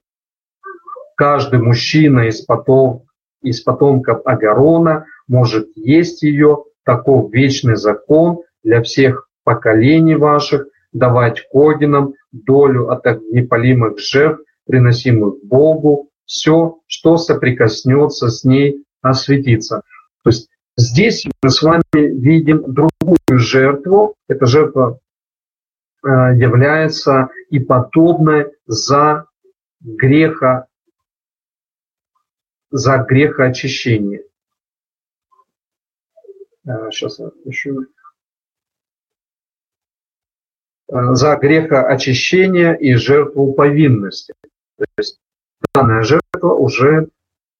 [1.14, 3.04] Каждый мужчина из, потом,
[3.40, 12.14] из потомков Агарона может есть ее, таков вечный закон для всех поколений ваших, давать Когинам
[12.32, 19.82] долю от огнепалимых жертв, приносимых Богу, все, что соприкоснется с ней, осветится.
[20.24, 24.16] То есть здесь мы с вами видим другую жертву.
[24.28, 24.98] Эта жертва
[26.02, 29.26] э, является и подобной за
[29.80, 30.66] греха,
[32.72, 34.22] за грехоочищение.
[36.64, 37.74] Сейчас я еще
[40.90, 44.34] за грехоочищение и жертву повинности.
[44.76, 45.20] То есть
[45.74, 47.08] данная жертва уже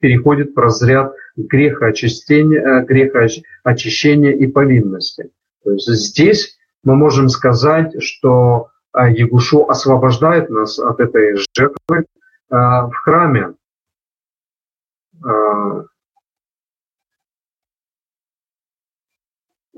[0.01, 5.31] переходит в разряд грехоочищения, э, грехоочищения и повинности.
[5.63, 12.05] То есть здесь мы можем сказать, что э, Ягушу освобождает нас от этой жертвы э,
[12.51, 13.55] в храме.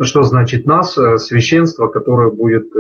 [0.01, 0.95] Что значит нас?
[0.95, 2.73] Священство, которое будет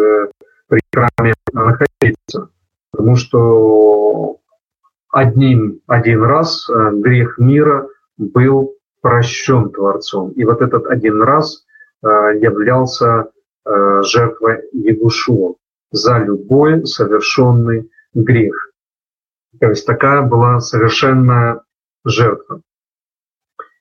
[0.69, 2.49] при храме находиться.
[2.91, 4.39] Потому что
[5.13, 10.31] одним, один раз э, грех мира был прощен Творцом.
[10.31, 11.65] И вот этот один раз
[12.03, 12.07] э,
[12.41, 13.31] являлся
[13.65, 15.55] э, жертвой Егушуа
[15.91, 18.71] за любой совершенный грех.
[19.61, 21.63] То есть такая была совершенная
[22.05, 22.63] жертва.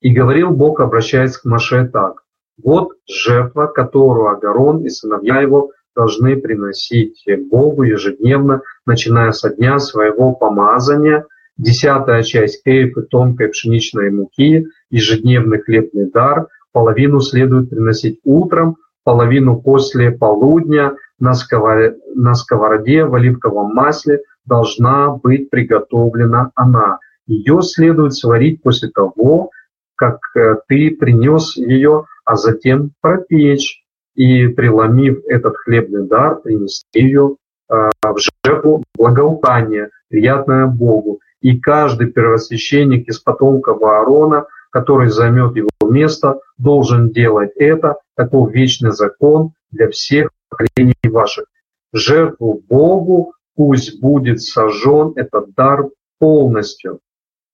[0.01, 2.23] И говорил Бог, обращаясь к Маше так.
[2.63, 10.33] Вот жертва, которую Агарон и сыновья его должны приносить Богу ежедневно, начиная со дня своего
[10.33, 11.25] помазания,
[11.57, 20.11] десятая часть эйфы тонкой пшеничной муки, ежедневный хлебный дар, половину следует приносить утром, половину после
[20.11, 26.99] полудня на сковороде, в оливковом масле должна быть приготовлена она.
[27.27, 29.51] Ее следует сварить после того,
[29.95, 33.83] как э, ты принес ее, а затем пропечь
[34.15, 37.37] и, преломив этот хлебный дар, принести ее
[37.69, 41.19] а, в жертву благоухания, приятное Богу.
[41.41, 48.91] И каждый первосвященник из потомков Аарона, который займет его место, должен делать это, такой вечный
[48.91, 51.45] закон для всех поколений ваших.
[51.93, 56.99] Жертву Богу пусть будет сожжен этот дар полностью.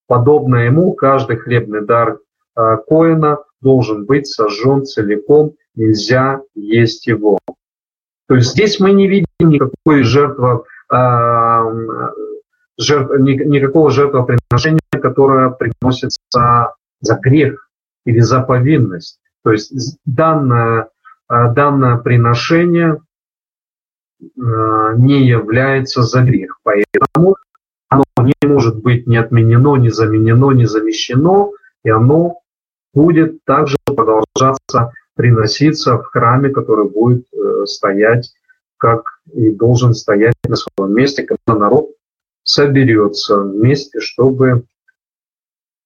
[0.07, 2.19] Подобно ему, каждый хлебный дар
[2.55, 7.39] э, Коина должен быть сожжен целиком нельзя есть его.
[8.27, 11.61] То есть здесь мы не видим никакой жертвы, э,
[12.77, 17.69] жертв, никакого жертвоприношения, которое приносится за грех
[18.05, 19.19] или за повинность.
[19.43, 20.89] То есть данная
[21.29, 23.01] данное приношение
[24.35, 26.59] не является за грех.
[26.63, 27.35] Поэтому
[27.89, 31.51] оно не может быть ни отменено, ни заменено, ни замещено,
[31.83, 32.39] и оно
[32.97, 38.33] будет также продолжаться приноситься в храме, который будет э, стоять,
[38.77, 41.91] как и должен стоять на своем месте, когда народ
[42.41, 44.63] соберется вместе, чтобы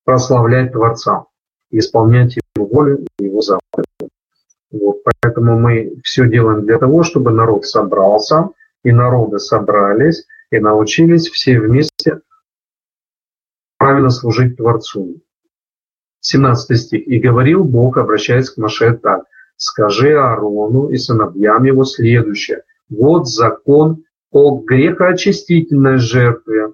[0.06, 1.26] прославлять Творца,
[1.70, 4.10] исполнять Его волю и Его заповеди.
[4.72, 8.52] Вот, поэтому мы все делаем для того, чтобы народ собрался,
[8.86, 12.22] и народы собрались, и научились все вместе
[13.78, 15.22] правильно служить Творцу.
[16.22, 17.08] 17 стих.
[17.08, 19.24] «И говорил Бог, обращаясь к Маше так,
[19.58, 22.64] «Скажи Аарону и сыновьям его следующее.
[22.90, 26.74] Вот закон о грехоочистительной жертве.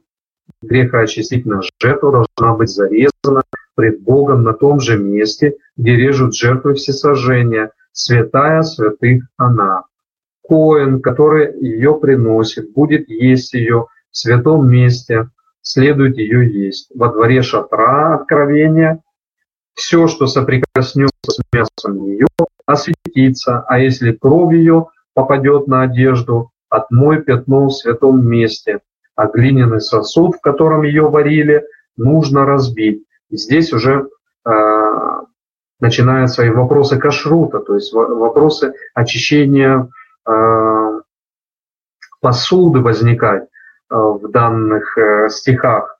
[0.61, 3.43] Грехоочистительная жертва должна быть зарезана
[3.75, 7.71] пред Богом на том же месте, где режут жертвы всесожжения.
[7.91, 9.83] Святая святых она.
[10.47, 15.29] Коин, который ее приносит, будет есть ее в святом месте,
[15.61, 16.89] следует ее есть.
[16.95, 19.01] Во дворе шатра откровения
[19.77, 22.27] все, что соприкоснется с мясом ее,
[22.65, 28.79] осветится, а если кровь ее попадет на одежду, отмой пятно в святом месте,
[29.15, 31.63] а глиняный сосуд, в котором ее варили,
[31.95, 33.03] нужно разбить.
[33.29, 34.09] И здесь уже
[34.45, 35.21] э,
[35.79, 39.89] начинаются и вопросы кашрута, то есть вопросы очищения
[40.27, 41.01] э,
[42.19, 45.99] посуды возникать э, в данных э, стихах,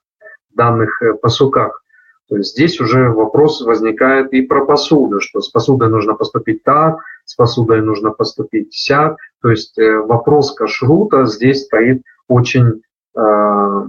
[0.52, 1.82] в данных э, посуках.
[2.28, 6.98] То есть здесь уже вопрос возникает и про посуду, что с посудой нужно поступить так,
[7.24, 9.16] с посудой нужно поступить сяк.
[9.40, 12.82] То есть э, вопрос кашрута здесь стоит очень,
[13.16, 13.88] э,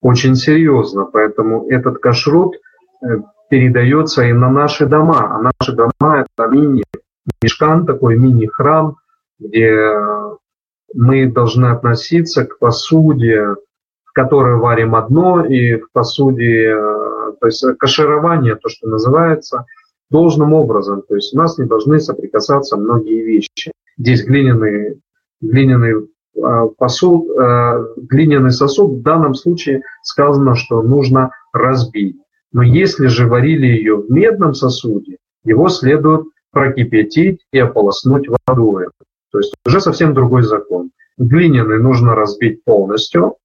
[0.00, 1.04] очень серьезно.
[1.04, 2.56] Поэтому этот кашрут
[3.02, 3.06] э,
[3.50, 5.36] передается и на наши дома.
[5.36, 8.96] А наши дома это мини-мешкан, такой мини-храм,
[9.38, 9.92] где
[10.94, 13.56] мы должны относиться к посуде,
[14.04, 16.74] в которой варим одно, и в посуде
[17.44, 19.66] то есть каширование, то, что называется,
[20.08, 21.02] должным образом.
[21.06, 23.70] То есть у нас не должны соприкасаться многие вещи.
[23.98, 24.98] Здесь глиняный,
[25.42, 26.08] глиняный
[26.42, 32.16] а, посуд, а, глиняный сосуд, в данном случае сказано, что нужно разбить.
[32.50, 38.86] Но если же варили ее в медном сосуде, его следует прокипятить и ополоснуть водой.
[39.32, 40.92] То есть уже совсем другой закон.
[41.18, 43.36] Глиняный нужно разбить полностью.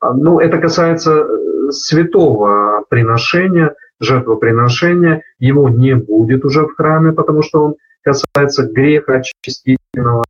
[0.00, 7.42] А, ну, это касается э, святого приношения, жертвоприношения, его не будет уже в храме, потому
[7.42, 10.24] что он касается греха очистительного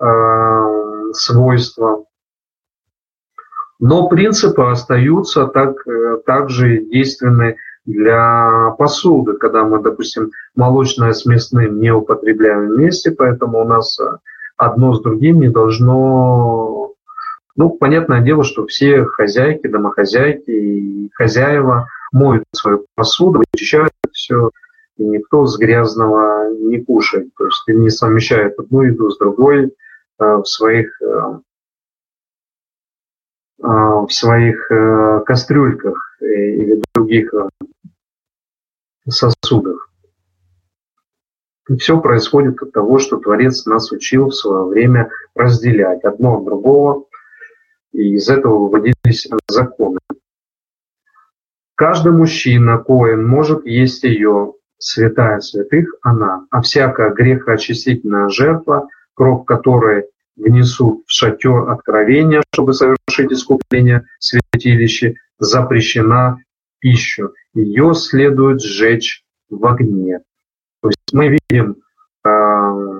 [0.00, 2.04] э, свойства.
[3.80, 11.80] Но принципы остаются так, э, также действенны для посуды, когда мы, допустим, молочное с мясным
[11.80, 14.18] не употребляем вместе, поэтому у нас э,
[14.56, 16.93] одно с другим не должно
[17.56, 24.50] ну, понятное дело, что все хозяйки, домохозяйки и хозяева моют свою посуду, вычищают все,
[24.96, 27.32] и никто с грязного не кушает.
[27.36, 29.70] То есть не совмещает одну еду с другой э,
[30.18, 31.40] в своих, э,
[33.62, 34.68] э, в своих
[35.24, 37.32] кастрюльках или других
[39.08, 39.90] сосудах.
[41.68, 46.44] И все происходит от того, что Творец нас учил в свое время разделять одно от
[46.44, 47.06] другого,
[47.94, 49.98] и из этого выводились законы.
[51.76, 60.04] Каждый мужчина, коин, может есть ее, святая святых она, а всякая грехоочистительная жертва, кровь которой
[60.36, 66.38] внесут в шатер откровения, чтобы совершить искупление святилища, запрещена
[66.80, 67.32] пищу.
[67.54, 70.20] Ее следует сжечь в огне.
[70.82, 71.76] То есть мы видим
[72.24, 72.93] э,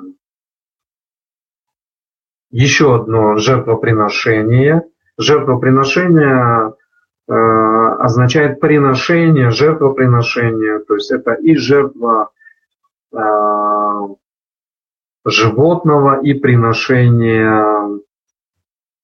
[2.55, 4.84] еще одно жертвоприношение.
[5.18, 6.74] Жертвоприношение
[7.26, 12.30] э, означает приношение, жертвоприношение, то есть это и жертва
[13.12, 13.18] э,
[15.24, 17.98] животного, и приношение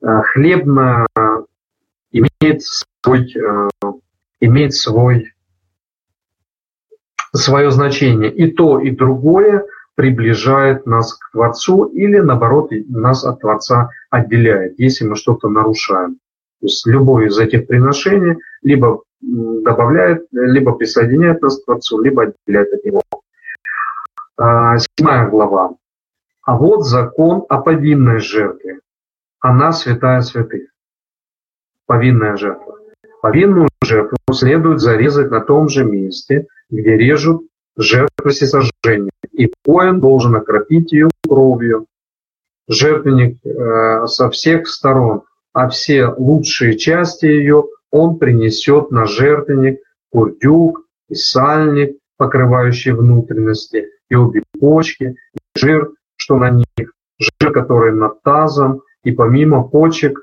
[0.01, 1.09] э, хлебное
[2.13, 3.69] имеет свой, э,
[4.39, 5.33] имеет свой,
[7.35, 8.33] свое значение.
[8.33, 9.65] И то, и другое–
[10.01, 16.15] приближает нас к Творцу или, наоборот, нас от Творца отделяет, если мы что-то нарушаем.
[16.61, 22.73] То есть любое из этих приношений либо добавляет, либо присоединяет нас к Творцу, либо отделяет
[22.73, 23.03] от Него.
[24.39, 25.73] А, седьмая глава.
[26.47, 28.81] А вот закон о повинной жертве.
[29.39, 30.71] Она святая святых.
[31.85, 32.79] Повинная жертва.
[33.21, 37.43] Повинную жертву следует зарезать на том же месте, где режут
[37.77, 41.87] жертвы всесожжения, и коин должен окропить ее кровью.
[42.69, 50.87] Жертвенник э, со всех сторон, а все лучшие части ее он принесет на жертвенник курдюк
[51.09, 58.23] и сальник, покрывающий внутренности, и обе почки, и жир, что на них, жир, который над
[58.23, 60.21] тазом, и помимо почек,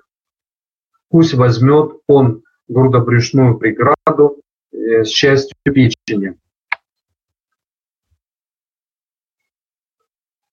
[1.10, 4.42] пусть возьмет он грудобрюшную преграду
[4.72, 6.38] э, с частью печени.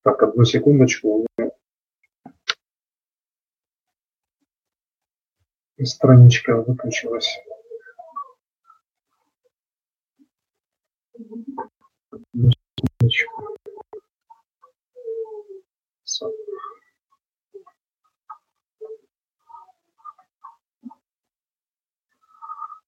[0.04, 1.26] Так, одну секундочку,
[5.82, 7.40] страничка выключилась.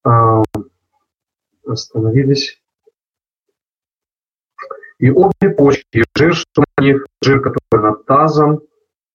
[0.03, 0.43] А,
[1.65, 2.61] остановились.
[4.99, 8.61] И обе почки, жир, что на них, жир, который над тазом,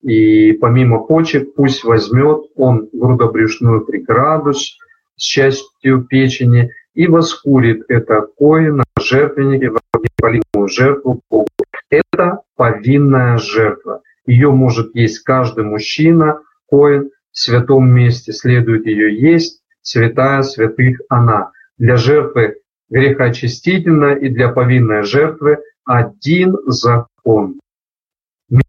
[0.02, 4.76] и помимо почек пусть возьмет он грудобрюшную преграду с
[5.16, 11.48] частью печени и воскурит это кое на жертвеннике в неполимую жертву Богу.
[11.90, 14.02] Это повинная жертва.
[14.26, 21.52] Ее может есть каждый мужчина, коин в святом месте следует ее есть, святая святых она.
[21.78, 22.56] Для жертвы
[22.90, 27.60] грехоочистительная и для повинной жертвы один закон.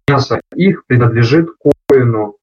[0.07, 1.49] Мясо их принадлежит
[1.87, 2.37] коину,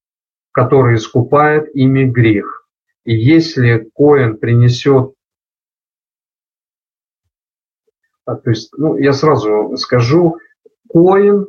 [0.52, 2.66] который искупает ими грех.
[3.04, 5.14] И если коин принесет,
[8.26, 10.38] а, то есть, ну, я сразу скажу,
[10.88, 11.46] коин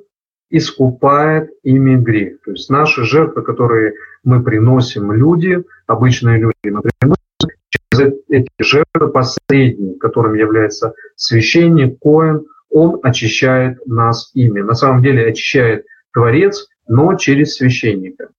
[0.50, 2.42] искупает ими грех.
[2.44, 3.94] То есть наши жертвы, которые
[4.24, 7.18] мы приносим люди, обычные люди, мы приносим
[7.70, 14.62] через эти жертвы посредник, которым является священник, коин, он очищает нас ими.
[14.62, 18.30] На самом деле очищает Творец, но через священника.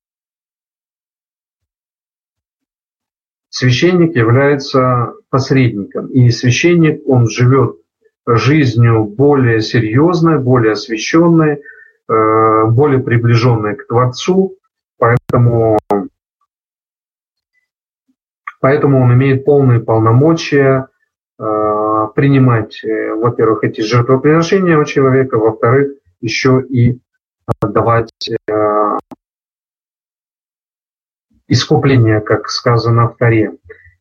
[3.48, 7.76] Священник является посредником, и священник, он живет
[8.26, 11.60] жизнью более серьезной, более освященной,
[12.08, 14.56] э, более приближенной к Творцу,
[14.98, 15.78] поэтому,
[18.60, 20.88] поэтому он имеет полные полномочия
[22.14, 26.98] принимать, э, во-первых, эти жертвоприношения у человека, во-вторых, еще и
[27.60, 28.98] давать э,
[31.48, 33.52] искупление, как сказано в Таре.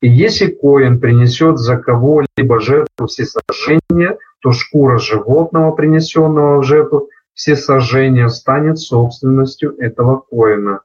[0.02, 8.28] И если коин принесет за кого-либо жертву всесожжения, то шкура животного, принесенного в жертву всесожжения,
[8.30, 10.82] станет собственностью этого коина.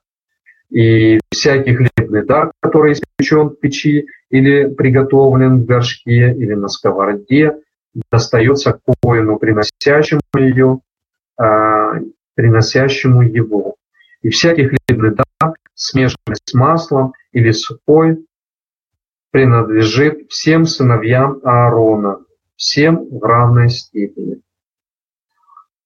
[0.71, 7.57] И всякий хлебный дар, который испечен в печи или приготовлен в горшке или на сковороде,
[8.11, 10.81] достается коину, приносящему ее,
[11.39, 11.95] а,
[12.35, 13.77] приносящему его.
[14.23, 18.27] И всякий хлебный дар, смешанный с маслом или сухой,
[19.31, 22.21] принадлежит всем сыновьям Аарона,
[22.57, 24.41] всем в равной степени.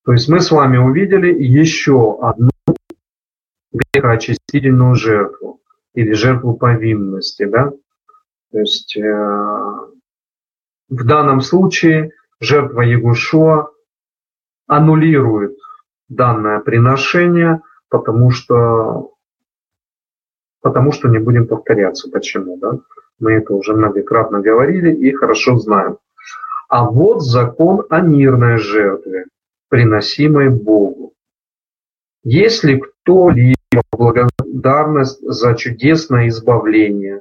[0.04, 2.50] То есть мы с вами увидели еще одну
[3.72, 5.49] грехоочистительную жертву
[5.94, 7.44] или жертву повинности.
[7.44, 7.72] Да?
[8.52, 9.02] То есть э,
[10.88, 13.70] в данном случае жертва Ягушуа
[14.66, 15.56] аннулирует
[16.08, 19.14] данное приношение, потому что,
[20.60, 22.10] потому что не будем повторяться.
[22.10, 22.56] Почему?
[22.58, 22.78] Да?
[23.18, 25.98] Мы это уже многократно говорили и хорошо знаем.
[26.68, 29.26] А вот закон о мирной жертве,
[29.68, 31.14] приносимой Богу.
[32.22, 33.59] Если кто-либо
[34.00, 37.20] благодарность за чудесное избавление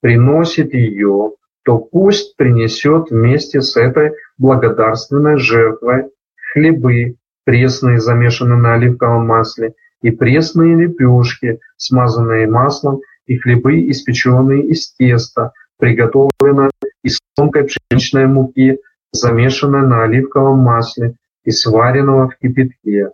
[0.00, 1.32] приносит ее,
[1.64, 6.10] то пусть принесет вместе с этой благодарственной жертвой
[6.52, 14.92] хлебы, пресные, замешанные на оливковом масле, и пресные лепешки, смазанные маслом, и хлебы, испеченные из
[14.94, 16.70] теста, приготовленные
[17.02, 18.78] из тонкой пшеничной муки,
[19.10, 23.10] замешанной на оливковом масле и сваренного в кипятке.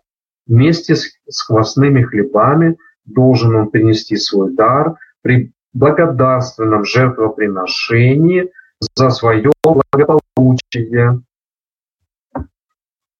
[0.46, 2.76] Вместе с, с квасными хлебами
[3.09, 8.50] должен он принести свой дар при благодарственном жертвоприношении
[8.94, 11.20] за свое благополучие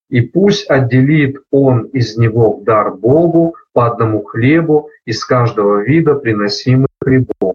[0.09, 6.87] и пусть отделит он из него дар Богу по одному хлебу из каждого вида приносимых
[7.01, 7.53] хлебов.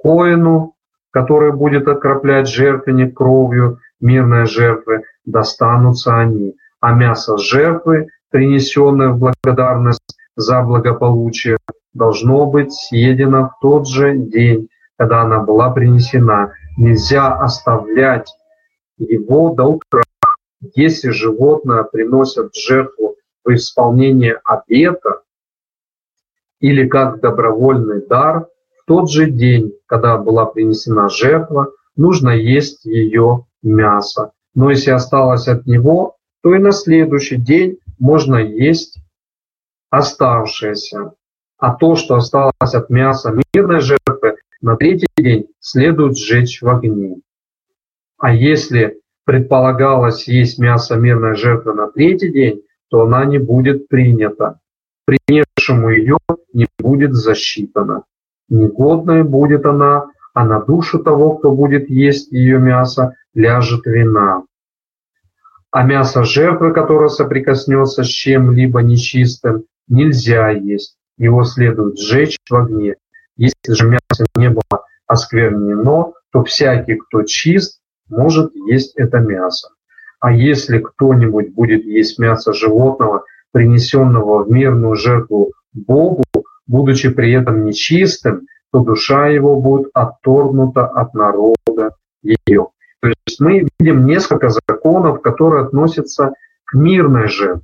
[0.00, 0.74] Коину,
[1.10, 10.16] который будет окроплять жертвенник кровью мирной жертвы, достанутся они, а мясо жертвы, принесенное в благодарность
[10.38, 11.58] за благополучие,
[11.92, 16.52] должно быть съедено в тот же день, когда она была принесена.
[16.76, 18.32] Нельзя оставлять
[18.98, 20.02] его до утра,
[20.74, 25.22] если животное приносят жертву в исполнение обета
[26.60, 28.46] или как добровольный дар,
[28.80, 34.30] в тот же день, когда была принесена жертва, нужно есть ее мясо.
[34.54, 38.97] Но если осталось от него, то и на следующий день можно есть
[39.90, 41.12] оставшееся.
[41.58, 47.16] А то, что осталось от мяса мирной жертвы, на третий день следует сжечь в огне.
[48.18, 54.60] А если предполагалось есть мясо мирной жертвы на третий день, то она не будет принята.
[55.04, 56.16] Принесшему ее
[56.52, 58.04] не будет засчитана.
[58.48, 64.44] Негодной будет она, а на душу того, кто будет есть ее мясо, ляжет вина.
[65.70, 70.96] А мясо жертвы, которое соприкоснется с чем-либо нечистым, нельзя есть.
[71.16, 72.94] Его следует сжечь в огне.
[73.36, 79.70] Если же мясо не было осквернено, то всякий, кто чист, может есть это мясо.
[80.20, 86.24] А если кто-нибудь будет есть мясо животного, принесенного в мирную жертву Богу,
[86.66, 92.68] будучи при этом нечистым, то душа его будет отторгнута от народа ее.
[93.00, 96.32] То есть мы видим несколько законов, которые относятся
[96.64, 97.62] к мирной жертве.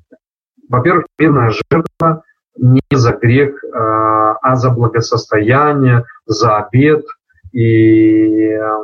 [0.75, 2.25] Во-первых, мирная жертва
[2.57, 7.05] не за грех, а, а за благосостояние, за обед
[7.53, 8.79] и э,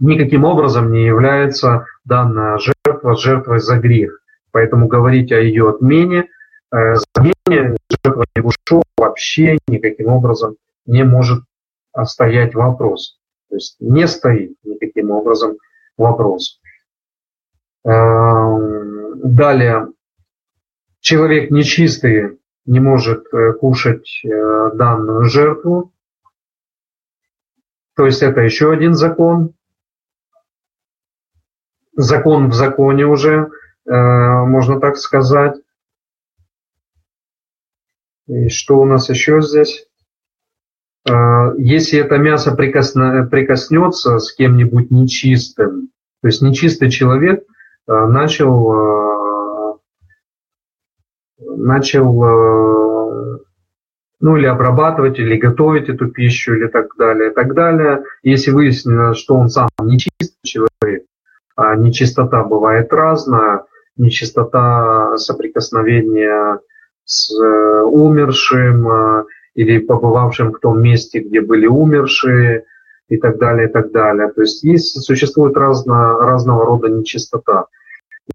[0.00, 4.22] никаким образом не является данная жертва жертвой за грех.
[4.52, 6.28] Поэтому говорить о ее отмене,
[6.72, 10.56] э, замене жертвы Ягушо вообще никаким образом
[10.86, 11.44] не может
[12.04, 13.18] стоять вопрос.
[13.50, 15.58] То есть не стоит никаким образом
[15.98, 16.58] вопрос.
[17.84, 19.88] Эм, далее,
[21.00, 25.92] человек нечистый не может э, кушать э, данную жертву.
[27.96, 29.54] То есть это еще один закон.
[31.96, 33.50] Закон в законе уже,
[33.86, 35.56] э, можно так сказать.
[38.28, 39.86] И что у нас еще здесь?
[41.56, 45.88] Если это мясо прикоснется с кем-нибудь нечистым,
[46.20, 47.42] то есть нечистый человек
[47.88, 49.09] начал
[51.40, 53.38] начал э,
[54.20, 58.04] ну или обрабатывать, или готовить эту пищу, или так далее, и так далее.
[58.22, 61.04] Если выяснилось, что он сам нечистый человек,
[61.56, 63.64] а нечистота бывает разная,
[63.96, 66.60] нечистота соприкосновения
[67.04, 69.24] с э, умершим э,
[69.54, 72.64] или побывавшим в том месте, где были умершие,
[73.10, 74.30] и так далее, и так далее.
[74.30, 77.66] То есть есть, существует разно, разного рода нечистота.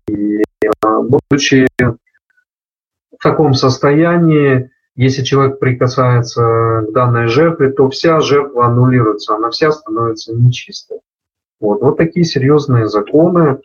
[0.10, 0.42] И
[0.84, 1.68] будучи
[3.26, 10.34] таком состоянии, если человек прикасается к данной жертве, то вся жертва аннулируется, она вся становится
[10.34, 11.00] нечистой.
[11.60, 13.58] Вот, вот такие серьезные законы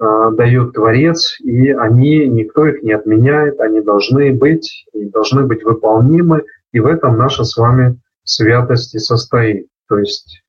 [0.00, 5.62] э, дает Творец, и они, никто их не отменяет, они должны быть, и должны быть
[5.62, 6.42] выполнимы,
[6.72, 9.68] и в этом наша с вами святость и состоит.
[9.88, 10.42] То есть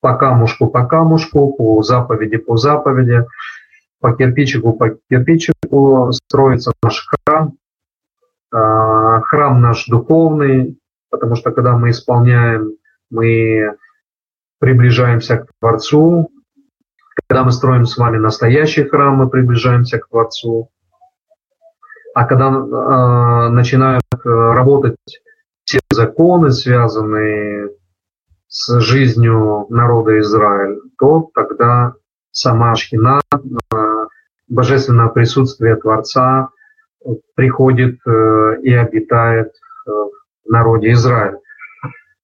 [0.00, 3.24] по камушку по камушку, по заповеди по заповеди,
[4.02, 7.54] по кирпичику по кирпичику строится наш храм.
[8.50, 10.78] А, храм наш духовный,
[11.08, 12.72] потому что когда мы исполняем,
[13.10, 13.76] мы
[14.58, 16.30] приближаемся к Творцу.
[17.14, 20.68] Когда мы строим с вами настоящий храм, мы приближаемся к Творцу.
[22.14, 24.96] А когда э, начинают работать
[25.64, 27.70] все законы, связанные
[28.48, 31.94] с жизнью народа Израиль, то тогда
[32.32, 33.20] сама Шхина,
[34.48, 36.48] божественное присутствие Творца
[37.34, 41.38] приходит э, и обитает э, в народе Израиля.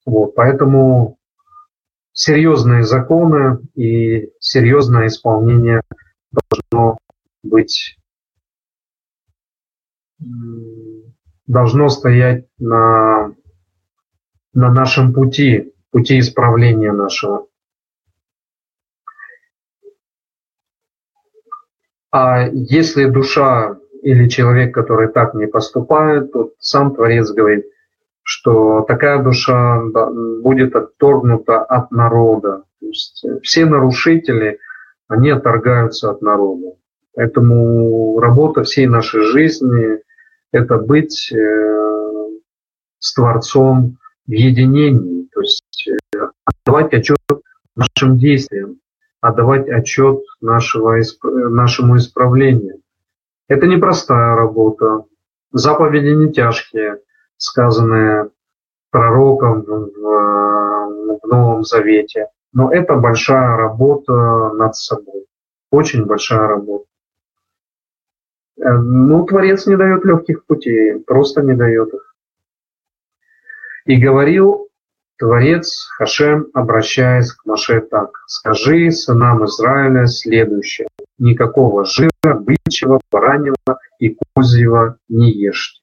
[0.05, 1.19] Вот, поэтому
[2.13, 5.83] серьезные законы и серьезное исполнение
[6.33, 6.99] должно
[7.43, 7.97] быть,
[11.47, 13.35] должно стоять на,
[14.55, 17.47] на нашем пути, пути исправления нашего.
[22.11, 27.67] А если душа или человек, который так не поступает, то сам Творец говорит,
[28.23, 29.83] что такая душа
[30.43, 32.65] будет отторгнута от народа.
[32.81, 34.59] То есть э, все нарушители,
[35.09, 36.77] они отторгаются от народа.
[37.15, 39.99] Поэтому работа всей нашей жизни–
[40.53, 42.29] это быть э,
[42.99, 47.19] с Творцом в единении, то есть э, отдавать отчет
[47.75, 48.79] нашим действиям
[49.21, 52.81] отдавать отчет нашего, нашему исправлению.
[53.49, 55.05] Это непростая работа.
[55.53, 57.01] Заповеди не тяжкие,
[57.37, 58.31] сказанные
[58.91, 59.91] пророком в,
[61.23, 62.29] в Новом Завете.
[62.53, 65.27] Но это большая работа над собой.
[65.71, 66.85] Очень большая работа.
[68.59, 72.15] Э, ну, Творец не дает легких путей, просто не дает их.
[73.85, 74.68] И говорил
[75.19, 80.87] Творец Хашем, обращаясь к Маше так, «Скажи сынам Израиля следующее,
[81.19, 85.81] никакого жира, бычьего, бараньего и козьего не ешьте.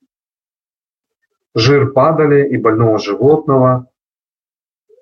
[1.53, 3.87] Жир падали и больного животного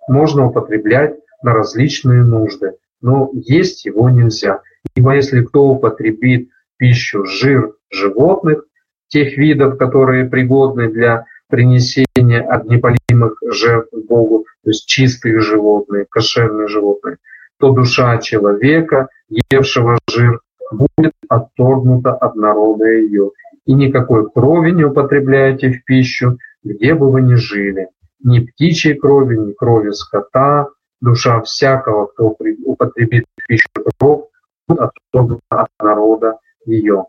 [0.08, 4.62] можно употреблять на различные нужды, но есть его нельзя.
[4.96, 8.66] Ибо если кто употребит пищу жир животных,
[9.08, 12.08] тех видов, которые пригодны для принесения
[12.42, 17.18] огнепалимых жертв Богу, то есть чистые животные, кошерные животные,
[17.60, 19.08] то душа человека,
[19.52, 20.40] евшего жир,
[20.72, 23.32] будет отторгнута от народа ее.
[23.66, 27.88] И никакой крови не употребляйте в пищу, где бы вы ни жили,
[28.24, 30.70] ни птичьей крови, ни крови скота,
[31.02, 33.68] душа всякого, кто употребит в пищу
[33.98, 34.26] кровь,
[34.68, 37.06] будет отторгнута от народа ее.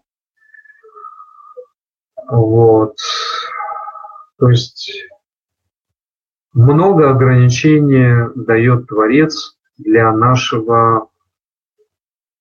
[2.28, 2.96] Вот.
[4.38, 4.92] То есть
[6.54, 11.08] много ограничений дает Творец для нашего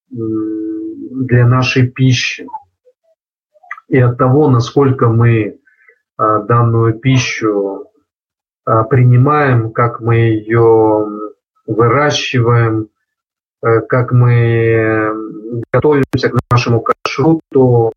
[0.10, 2.48] для нашей пищи.
[3.88, 5.60] И от того, насколько мы
[6.18, 7.88] а, данную пищу
[8.66, 11.08] а, принимаем, как мы ее
[11.66, 12.90] выращиваем,
[13.64, 15.12] э, как мы
[15.72, 17.94] готовимся к нашему кашруту,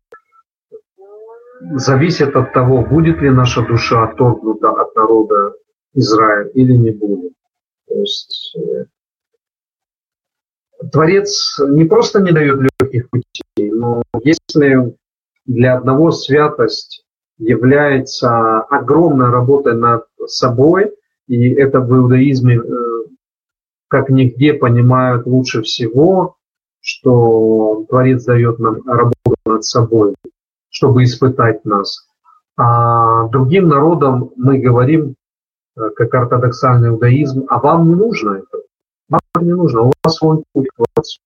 [1.73, 5.53] зависит от того, будет ли наша душа отторгнута от народа
[5.93, 7.33] Израиля или не будет.
[7.87, 8.85] То есть э,
[10.91, 14.95] Творец не просто не дает легких путей, но если
[15.45, 17.05] для одного святость
[17.37, 20.93] является огромной работой над собой,
[21.27, 22.87] и это в иудаизме э,
[23.87, 26.35] как нигде понимают лучше всего,
[26.79, 30.15] что Творец дает нам работу над собой,
[30.69, 32.07] чтобы испытать нас.
[32.55, 35.15] А другим народам мы говорим,
[35.95, 38.63] как ортодоксальный иудаизм, а вам не нужно это.
[39.09, 41.21] Вам не нужно, у вас свой путь к Творцу.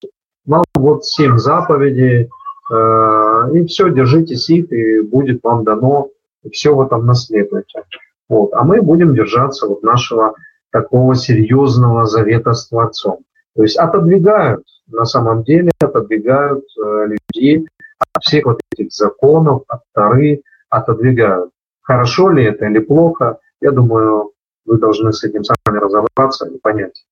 [0.45, 2.29] Вам вот семь заповедей,
[2.71, 6.09] э, и все, держитесь их, и будет вам дано,
[6.43, 7.83] и все вы там наследуете.
[8.27, 8.53] Вот.
[8.53, 10.35] А мы будем держаться вот нашего
[10.71, 13.19] такого серьезного завета с Творцом.
[13.55, 17.67] То есть отодвигают, на самом деле отодвигают э, людей
[17.99, 21.51] от всех вот этих законов, от Тары, отодвигают.
[21.81, 24.31] Хорошо ли это или плохо, я думаю,
[24.65, 27.05] вы должны с этим сами разобраться и понять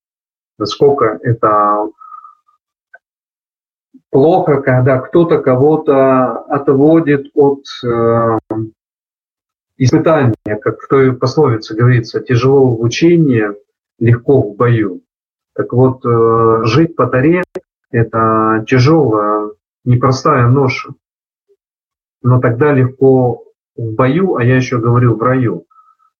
[0.59, 1.89] насколько это
[4.11, 8.37] плохо, когда кто-то кого-то отводит от э,
[9.77, 13.47] испытания, как в той пословице говорится, тяжело в учении,
[13.97, 15.01] легко в бою.
[15.55, 17.43] Так вот, э, жить по таре–
[17.91, 19.51] это тяжелая,
[19.85, 20.93] непростая ноша.
[22.21, 23.45] Но тогда легко
[23.77, 25.65] в бою, а я еще говорю в раю.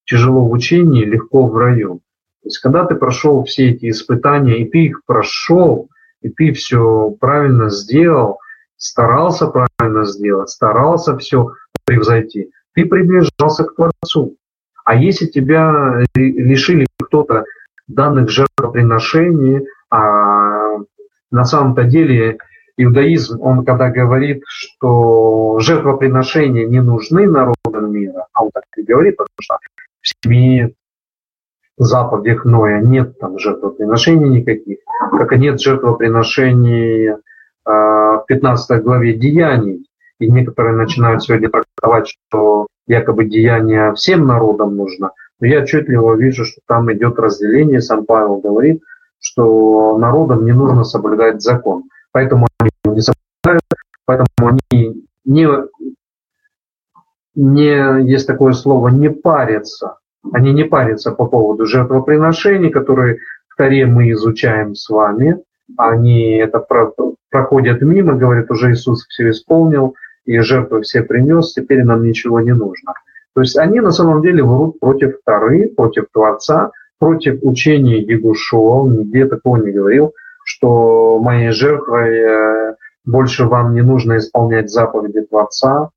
[0.09, 2.01] Тяжело в учении, легко в раю.
[2.41, 5.89] То есть, когда ты прошел все эти испытания, и ты их прошел,
[6.21, 8.39] и ты все правильно сделал,
[8.75, 11.51] старался правильно сделать, старался все
[11.85, 14.35] превзойти, ты приближался к Творцу.
[14.83, 17.43] А если тебя лишили кто-то
[17.87, 20.77] данных жертвоприношений, а
[21.29, 22.39] на самом-то деле
[22.77, 29.17] иудаизм, он когда говорит, что жертвоприношения не нужны народам мира, а он так и говорит,
[29.17, 29.57] потому что
[30.01, 30.73] в семье
[31.77, 34.79] заповедях Ноя нет там жертвоприношений никаких,
[35.11, 37.17] как и нет жертвоприношений э,
[37.65, 39.85] в 15 главе Деяний.
[40.19, 45.11] И некоторые начинают сегодня трактовать, что якобы деяния всем народам нужно.
[45.39, 47.79] Но я отчетливо вижу, что там идет разделение.
[47.79, 48.81] Сам Павел говорит,
[49.21, 51.83] что народам не нужно соблюдать закон.
[52.11, 53.63] Поэтому они не соблюдают,
[54.05, 55.47] поэтому они не,
[57.39, 59.97] не есть такое слово, не парятся
[60.33, 65.37] они не парятся по поводу жертвоприношений, которые в Таре мы изучаем с вами.
[65.77, 66.63] Они это
[67.29, 72.53] проходят мимо, говорят, уже Иисус все исполнил, и жертвы все принес, теперь нам ничего не
[72.53, 72.93] нужно.
[73.35, 78.81] То есть они на самом деле врут против Тары, против Творца, против учения Егушуа.
[78.81, 80.13] Он нигде такого не говорил,
[80.43, 82.75] что моей жертвой э,
[83.05, 85.89] больше вам не нужно исполнять заповеди Творца,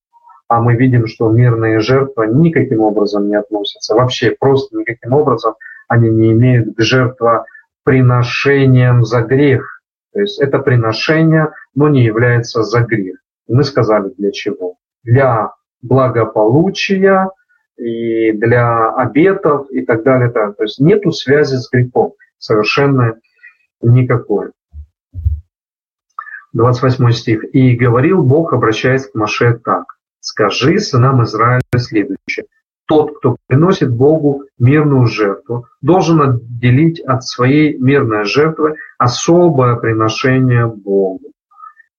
[0.48, 5.54] а мы видим, что мирные жертвы никаким образом не относятся, вообще просто никаким образом
[5.88, 9.82] они не имеют к жертвоприношениям за грех.
[10.12, 13.16] То есть это приношение, но не является за грех.
[13.48, 14.76] Мы сказали для чего?
[15.02, 17.30] Для благополучия
[17.76, 20.30] и для обетов и так далее.
[20.30, 23.18] То есть нету связи с грехом совершенно
[23.80, 24.50] никакой.
[26.52, 27.54] 28 стих.
[27.54, 29.86] «И говорил Бог, обращаясь к Маше так,
[30.22, 32.46] «Скажи сынам Израиля следующее.
[32.86, 41.32] Тот, кто приносит Богу мирную жертву, должен отделить от своей мирной жертвы особое приношение Богу.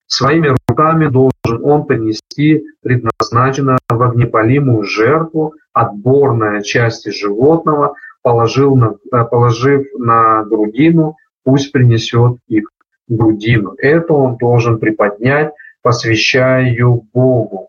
[0.06, 8.94] Своими руками должен он принести предназначенную в огнепалимую жертву отборная части животного, положил на,
[9.24, 12.70] положив на грудину, пусть принесет их
[13.06, 13.74] грудину.
[13.76, 15.52] Это он должен приподнять,
[15.82, 17.68] посвящая ее Богу.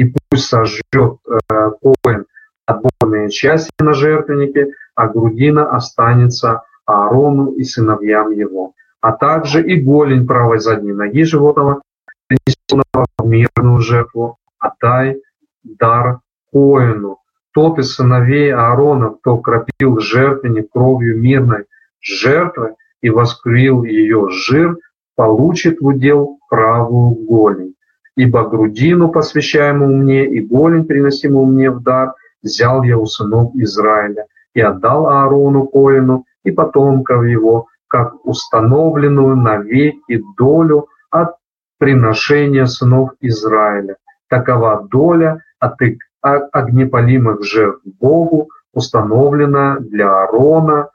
[0.00, 2.24] И пусть сожжет э, коин
[2.64, 8.72] отборные части на жертвеннике, а грудина останется Аарону и сыновьям его.
[9.02, 11.82] А также и голень правой задней ноги животного,
[12.28, 15.20] принесенного в мирную жертву, отдай
[15.64, 16.20] дар
[16.50, 17.18] коину.
[17.52, 21.66] Тот из сыновей Аарона, кто кропил жертвенник кровью мирной
[22.00, 24.78] жертвы, и воскурил ее жир,
[25.14, 27.74] получит в удел правую голень.
[28.20, 32.12] Ибо грудину, посвящаемую мне, и голень, приносимую мне в дар,
[32.42, 40.22] взял я у сынов Израиля и отдал Аарону Коину и потомков его, как установленную навеки
[40.36, 41.30] долю от
[41.78, 43.96] приношения сынов Израиля.
[44.28, 45.80] Такова доля от
[46.20, 50.90] огнепалимых жертв Богу, установлена для Аарона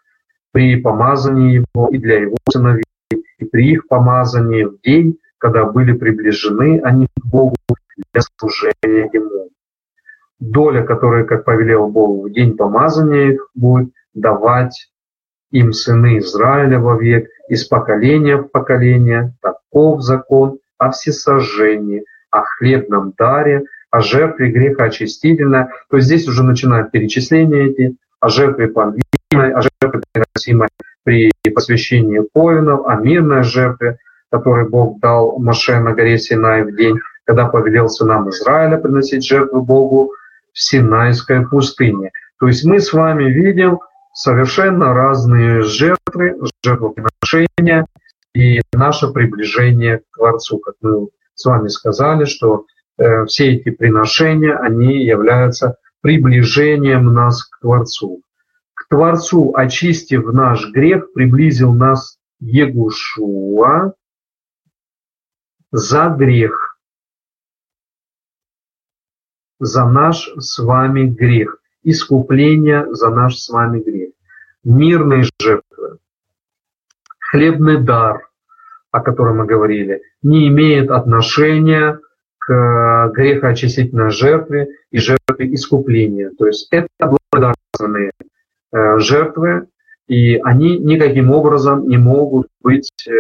[0.52, 2.86] при помазании его и для его сыновей,
[3.40, 7.56] и при их помазании в день, когда были приближены они к Богу
[8.14, 9.50] для служения Ему.
[10.40, 14.92] Доля, которая, как повелел Бог, в день помазания их будет давать
[15.52, 23.64] им сыны Израиля вовек, из поколения в поколение, таков закон о всесожжении, о хлебном даре,
[23.92, 25.66] о жертве греха очистительной.
[25.90, 30.68] То есть здесь уже начинают перечисления эти, о жертве подвижной, о жертве приносимой
[31.04, 34.00] при посвящении коинов, о мирной жертве,
[34.32, 39.62] которую Бог дал Маше на горе Синай в день, когда повелел сынам Израиля приносить жертву
[39.62, 40.12] Богу
[40.54, 42.12] в Синайской пустыне.
[42.40, 43.80] То есть мы с вами видим
[44.14, 47.86] совершенно разные жертвы, жертвоприношения
[48.34, 50.60] и наше приближение к Творцу.
[50.60, 52.66] Как мы с вами сказали, что
[52.98, 58.22] э, все эти приношения, они являются приближением нас к Творцу.
[58.74, 63.94] К Творцу, очистив наш грех, приблизил нас Егушуа
[65.76, 66.80] за грех,
[69.60, 74.12] за наш с вами грех, искупление за наш с вами грех,
[74.64, 75.98] мирные жертвы,
[77.20, 78.30] хлебный дар,
[78.92, 82.00] о котором мы говорили, не имеет отношения
[82.38, 86.32] к грехоочистительной жертве и жертве искупления.
[86.38, 86.88] То есть это
[87.32, 88.12] благодарственные
[88.72, 89.68] э, жертвы,
[90.08, 93.18] и они никаким образом не могут быть э,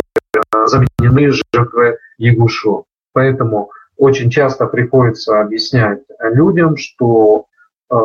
[0.65, 2.85] заменены жертвой Ягушу.
[3.13, 7.45] Поэтому очень часто приходится объяснять людям, что
[7.89, 7.95] э,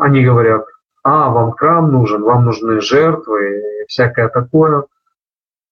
[0.00, 0.64] они говорят,
[1.04, 4.84] а, вам храм нужен, вам нужны жертвы и всякое такое.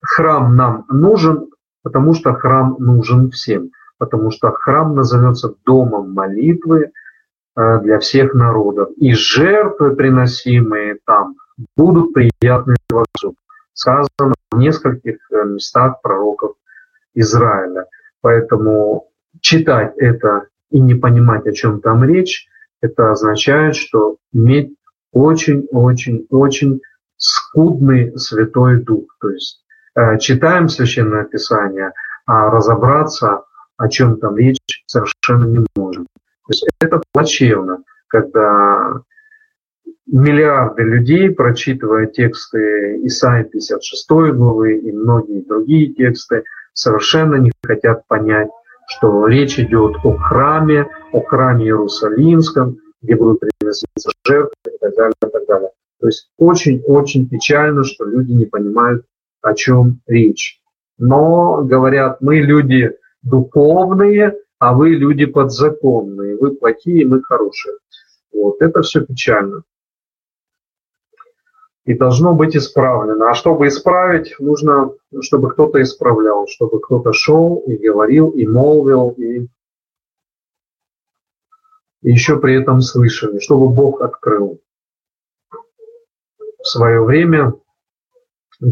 [0.01, 1.49] Храм нам нужен,
[1.83, 6.91] потому что храм нужен всем потому что храм назовется домом молитвы
[7.57, 8.91] э, для всех народов.
[8.97, 11.37] И жертвы, приносимые там,
[11.77, 13.35] будут приятны Творцу.
[13.77, 16.57] Сказано в нескольких э, местах пророков
[17.15, 17.87] Израиля.
[18.23, 19.11] Поэтому
[19.41, 22.49] читать это и не понимать, о чем там речь,
[22.81, 24.75] это означает, что иметь
[25.13, 26.81] очень-очень-очень
[27.19, 29.15] скудный Святой Дух.
[29.21, 29.63] То есть
[29.95, 31.93] э, читаем Священное Писание,
[32.25, 33.45] а разобраться
[33.77, 36.07] о чем там речь совершенно не можем.
[36.15, 39.03] То есть это плачевно, когда
[40.07, 48.49] миллиарды людей, прочитывая тексты Исаии 56 главы и многие другие тексты, совершенно не хотят понять,
[48.89, 55.15] что речь идет о храме, о храме Иерусалимском, где будут приноситься жертвы и так далее,
[55.23, 55.71] и так далее.
[56.01, 59.05] То есть очень-очень печально, что люди не понимают,
[59.43, 60.61] о чем речь.
[60.99, 62.93] Но говорят, мы люди
[63.23, 67.75] духовные, а вы люди подзаконные, вы плохие, мы хорошие.
[68.33, 69.63] Вот, это все печально.
[71.87, 73.31] И должно быть исправлено.
[73.31, 79.47] А чтобы исправить, нужно, чтобы кто-то исправлял, чтобы кто-то шел и говорил, и молвил, и,
[82.03, 84.61] еще при этом слышали, чтобы Бог открыл.
[86.59, 87.55] В свое время,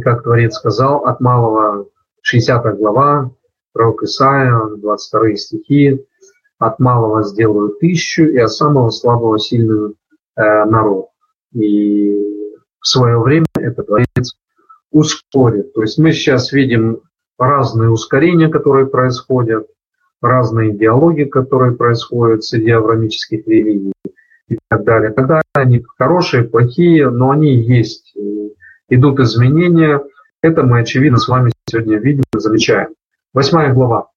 [0.03, 1.89] как Творец сказал, от малого
[2.23, 3.31] 60 глава,
[3.73, 6.05] пророк Исаия, 22 стихи,
[6.59, 9.95] от малого сделаю тысячу, и от самого слабого сильную
[10.37, 11.11] э, народ.
[11.53, 12.34] И
[12.85, 14.37] в свое время это Творец
[14.93, 15.73] ускорит.
[15.73, 17.01] То есть мы сейчас видим
[17.39, 19.67] разные ускорения, которые происходят,
[20.21, 23.93] разные диалоги, которые происходят среди аврамических религий
[24.49, 25.13] и так далее.
[25.13, 28.15] Когда они хорошие, плохие, но они есть.
[28.91, 30.03] Идут изменения.
[30.43, 32.91] Это мы, очевидно, с вами сегодня видим и замечаем.
[33.33, 34.09] Восьмая глава.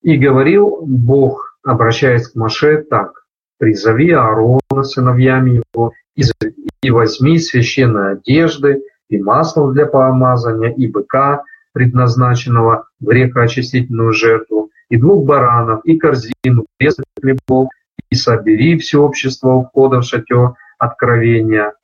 [0.00, 3.26] «И говорил Бог, обращаясь к Маше, так,
[3.58, 5.92] призови Аарона сыновьями его,
[6.90, 15.84] возьми священные одежды, и масло для помазания, и быка, предназначенного грехоочистительную жертву, и двух баранов,
[15.84, 17.68] и корзину, пресных хлебов,
[18.10, 21.74] и собери все общество у входа в шатер откровения.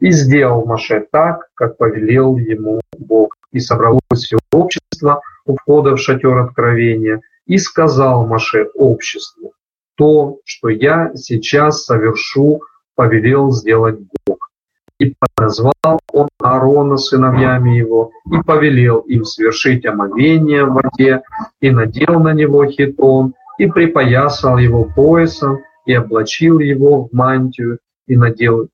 [0.00, 3.36] И сделал Маше так, как повелел ему Бог.
[3.52, 9.52] И собралось все общество у входа в шатер откровения, и сказал Маше обществу,
[9.96, 12.62] то, что я сейчас совершу,
[13.00, 14.50] повелел сделать Бог.
[14.98, 21.22] И подозвал он Аарона сыновьями его, и повелел им совершить омовение в воде,
[21.62, 28.16] и надел на него хитон, и припоясал его поясом, и облачил его в мантию, и
[28.16, 28.68] надел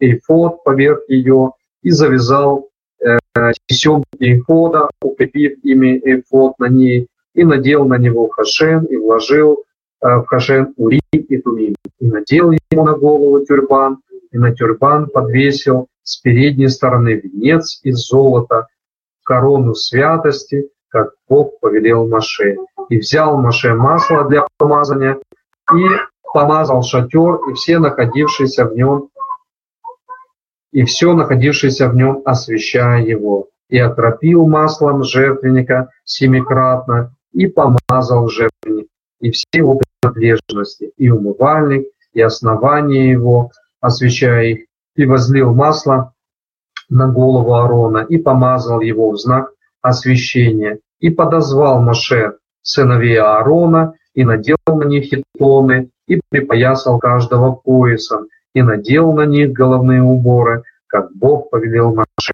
[0.00, 1.52] эйфод поверх ее,
[1.82, 2.70] и завязал
[3.04, 3.18] э,
[3.66, 9.62] тесемки эйфода, укрепив ими эйфод на ней, и надел на него хашен, и вложил
[10.00, 13.98] в хашен урим и тумим, и надел ему на голову тюрбан,
[14.30, 18.68] и на тюрбан подвесил с передней стороны венец из золота,
[19.24, 22.56] корону святости, как Бог повелел Маше.
[22.88, 25.18] И взял Маше масло для помазания,
[25.74, 25.84] и
[26.32, 29.10] помазал шатер, и все находившиеся в нем,
[30.72, 38.88] и все находившееся в нем, освящая его, и окропил маслом жертвенника семикратно, и помазал жертвенник,
[39.20, 39.80] и все его
[40.12, 43.50] принадлежности, и умывальник, и основание его,
[43.80, 46.12] освещая их, и возлил масло
[46.88, 49.50] на голову Аарона, и помазал его в знак
[49.82, 58.26] освящения, и подозвал Моше сыновей Аарона, и надел на них хитоны, и припоясал каждого поясом,
[58.54, 62.32] и надел на них головные уборы, как Бог повелел Моше.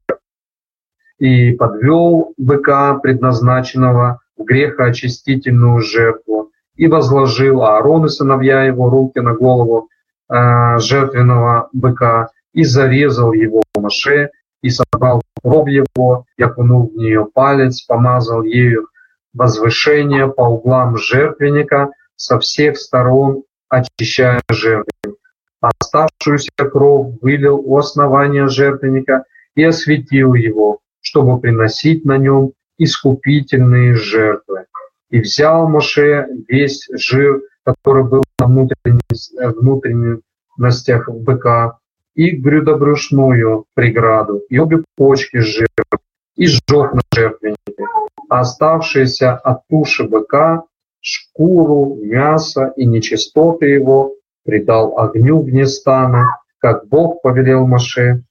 [1.18, 9.34] И подвел быка, предназначенного в грехоочистительную жертву, и возложил Аарон и сыновья его руки на
[9.34, 9.88] голову
[10.28, 14.30] э, жертвенного быка, и зарезал его Моше,
[14.62, 18.88] и собрал кровь его, и окунул в нее палец, помазал ею
[19.34, 25.18] возвышение по углам жертвенника со всех сторон, очищая жертвенник.
[25.60, 29.24] Оставшуюся кровь вылил у основания жертвенника
[29.56, 34.66] и осветил его, чтобы приносить на нем искупительные жертвы.
[35.14, 41.78] И взял Моше весь жир, который был на внутренностях быка,
[42.16, 46.00] и грюдобрюшную преграду, и обе почки с жиром,
[46.34, 47.84] и сжег на жертвеннике.
[48.28, 50.64] А оставшиеся от туши быка,
[51.00, 58.24] шкуру, мясо и нечистоты его предал огню вне стана, как Бог повелел Моше,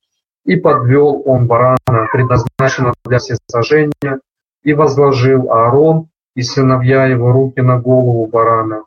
[0.43, 4.19] и подвел он барана, предназначенного для всесожжения,
[4.63, 8.83] и возложил Аарон и сыновья его руки на голову барана,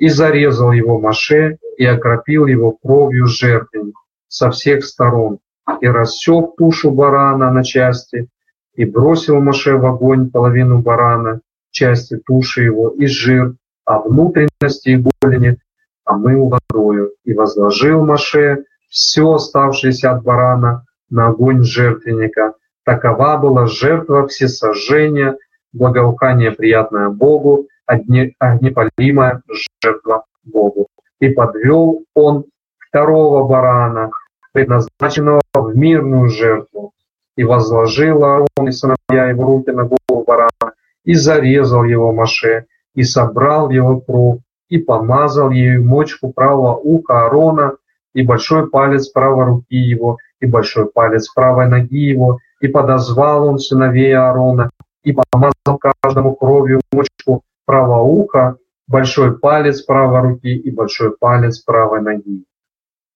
[0.00, 3.96] и зарезал его Моше, и окропил его кровью жертвенник
[4.28, 5.38] со всех сторон,
[5.80, 8.28] и рассек тушу барана на части,
[8.74, 11.40] и бросил Моше в огонь половину барана,
[11.70, 13.54] части туши его и жир,
[13.84, 15.58] а внутренности и голени
[16.04, 22.54] омыл водою, и возложил Моше все оставшееся от барана на огонь жертвенника.
[22.84, 25.36] Такова была жертва всесожжения,
[25.76, 29.42] благоухание приятное Богу, огнепалимая
[29.82, 30.88] жертва Богу.
[31.20, 32.44] И подвел он
[32.78, 34.10] второго барана,
[34.52, 36.92] предназначенного в мирную жертву,
[37.36, 40.72] и возложил Аарон и сыновья его руки на голову барана,
[41.04, 47.74] и зарезал его Маше, и собрал его кровь, и помазал ею мочку правого уха Аарона,
[48.14, 53.58] и большой палец правой руки его, и большой палец правой ноги его, и подозвал он
[53.58, 54.70] сыновей Аарона,
[55.06, 58.56] и помазал каждому кровью мочку правого уха,
[58.88, 62.44] большой палец правой руки и большой палец правой ноги.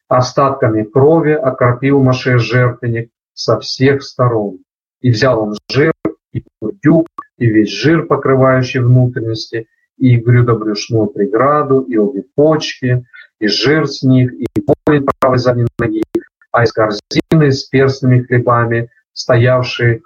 [0.07, 4.59] Остатками крови окропил Маше жертвенник со всех сторон.
[5.01, 5.93] И взял он жир,
[6.33, 7.09] и курдюк,
[7.39, 13.05] и весь жир, покрывающий внутренности, и грюдобрюшную преграду, и обе почки,
[13.41, 14.47] и жир с них, и
[14.85, 16.05] полень правой задней ноги,
[16.53, 20.03] а из корзины с перстными хлебами, стоявший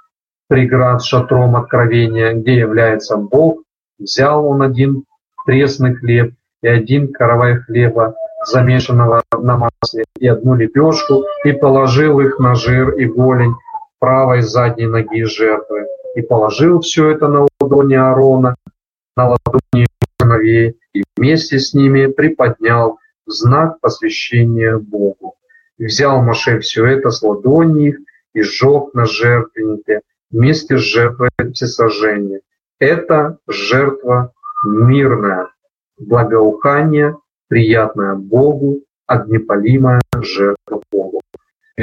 [0.48, 3.62] преград шатром откровения, где является Бог,
[3.98, 5.04] взял он один
[5.44, 8.14] пресный хлеб и один каравай хлеба,
[8.46, 13.54] замешанного на масле, и одну лепешку, и положил их на жир и голень
[13.98, 15.86] правой задней ноги жертвы.
[16.14, 18.54] и положил все это на ладони Аарона,
[19.16, 19.86] на ладони
[20.20, 25.34] сыновей, и вместе с ними приподнял знак посвящения Богу.
[25.78, 27.96] И взял Моше все это с ладони их
[28.32, 30.02] и сжег на жертвеннике
[30.34, 32.40] вместе с жертвой всесожжения.
[32.80, 34.32] Это жертва
[34.66, 35.48] мирная,
[35.98, 37.16] благоухание,
[37.48, 41.20] приятное Богу, огнепалимая жертва Богу.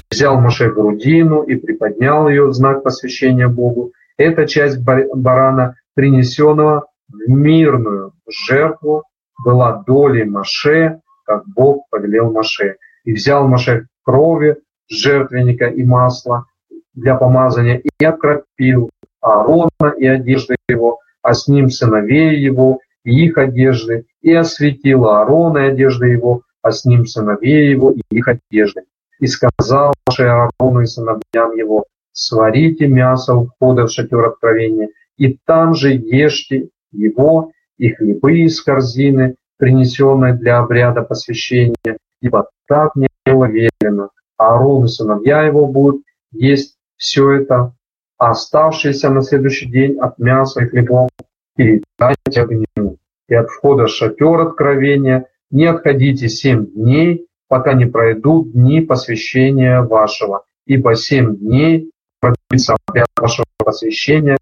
[0.10, 3.94] Взял Моше грудину и приподнял ее в знак посвящения Богу.
[4.18, 9.04] Эта часть барана, принесенного в мирную жертву,
[9.44, 12.76] была долей Моше, как Бог повелел Моше.
[13.06, 14.58] И взял Моше крови
[14.90, 16.46] жертвенника и масла
[16.94, 18.90] для помазания и окропил
[19.22, 25.60] Аарона и одежды его, а с ним сыновей его и их одежды, и осветил Аарона
[25.60, 28.84] и одежды его, а с ним сыновей его и их одежды.
[29.20, 35.76] И сказал Аарону и сыновьям его, сварите мясо у входа в шатер откровения, и там
[35.76, 43.46] же ешьте его и хлебы из корзины, принесенной для обряда посвящения, ибо так мне было
[43.46, 44.10] велено.
[44.38, 46.02] Аарон и сыновья его будут
[46.32, 47.74] есть все это,
[48.20, 51.10] а оставшиеся на следующий день от мяса и хлебов
[51.56, 52.98] передайте огню.
[53.28, 59.82] И от входа в шатер откровения не отходите семь дней, пока не пройдут дни посвящения
[59.82, 64.38] вашего, ибо семь дней продлится обряд вашего посвящения.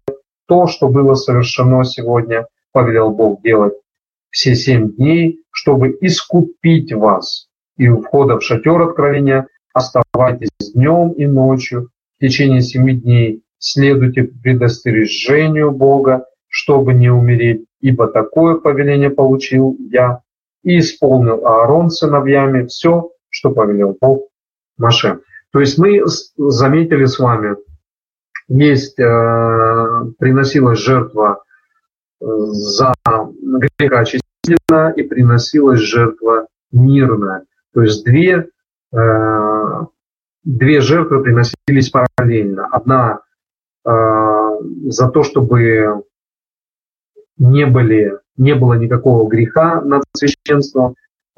[0.46, 3.72] То, что было совершено сегодня, повелел Бог делать
[4.30, 7.48] все семь дней, чтобы искупить вас.
[7.78, 11.88] И у входа в шатер откровения оставайтесь днем и ночью
[12.20, 13.42] в течение семи дней.
[13.58, 20.20] Следуйте предостережению Бога, чтобы не умереть, ибо такое повеление получил я
[20.62, 24.28] и исполнил Аарон сыновьями все, что повелел Бог
[24.76, 25.20] Маше.
[25.52, 26.02] То есть мы
[26.36, 27.56] заметили с вами,
[28.48, 31.42] есть э, приносилась жертва
[32.20, 37.44] э, за греха очистительная и приносилась жертва мирная.
[37.72, 38.48] То есть две,
[38.92, 38.98] э,
[40.44, 42.66] две жертвы приносились параллельно.
[42.70, 43.20] Одна
[43.84, 43.90] э,
[44.86, 46.02] за то, чтобы
[47.38, 50.94] не, были, не было никакого греха над священством,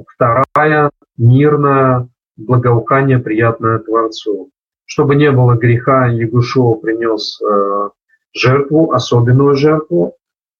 [0.07, 4.51] вторая мирная, благоухание, приятное Творцу.
[4.85, 7.91] Чтобы не было греха, Ягушуа принес э,
[8.35, 10.17] жертву, особенную жертву.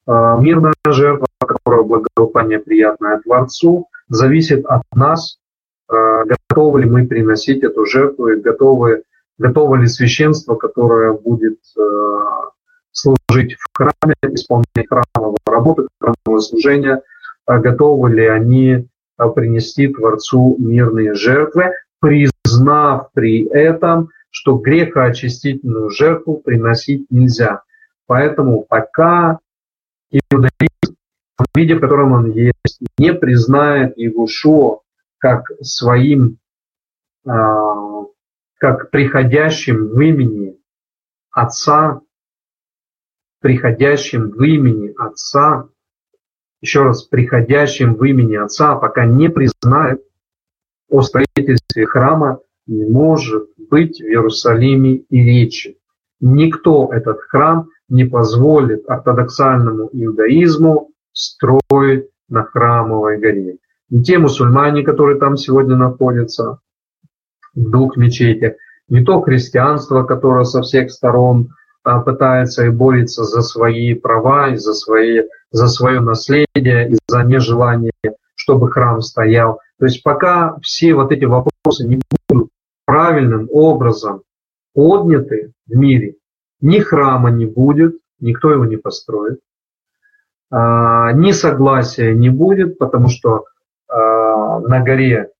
[0.07, 5.39] Э, мирная жертва, которая благоухание, приятное Творцу, зависит от нас,
[5.91, 9.05] э, готовы ли мы приносить эту жертву и готовы,
[9.39, 11.81] готово ли священство, которое будет э,
[12.91, 17.01] служить в храме, исполнять храмовую работу, храмовое служение,
[17.47, 26.37] а готовы ли они а, принести Творцу мирные жертвы, признав при этом, что грехоочистительную жертву
[26.37, 27.63] приносить нельзя.
[28.07, 29.39] Поэтому пока
[30.11, 30.97] иудаизм,
[31.39, 34.83] в виде, в котором он есть, не признает Егушо
[35.23, 36.39] как своим,
[37.25, 40.59] как приходящим в имени
[41.31, 42.03] Отца
[43.43, 45.69] приходящим в имени Отца,
[46.63, 50.01] еще раз, приходящим в имени Отца, пока не признает
[50.89, 55.77] о строительстве храма, не может быть в Иерусалиме и речи.
[56.21, 63.59] Никто этот храм не позволит ортодоксальному иудаизму строить на храмовой горе.
[63.91, 66.61] Не те мусульмане, которые там сегодня находятся,
[67.55, 68.55] двух мечетях,
[68.89, 71.51] не то христианство, которое со всех сторон
[71.85, 77.23] а, пытается и борется за свои права, и за, свои, за свое наследие, и за
[77.25, 77.93] нежелание,
[78.35, 79.61] чтобы храм стоял.
[79.79, 82.51] То есть пока все вот эти вопросы не будут
[82.85, 84.23] правильным образом
[84.75, 86.17] подняты в мире,
[86.61, 89.41] ни храма не будет, никто его не построит,
[90.51, 93.47] а, ни согласия не будет, потому что
[93.89, 95.31] а, на горе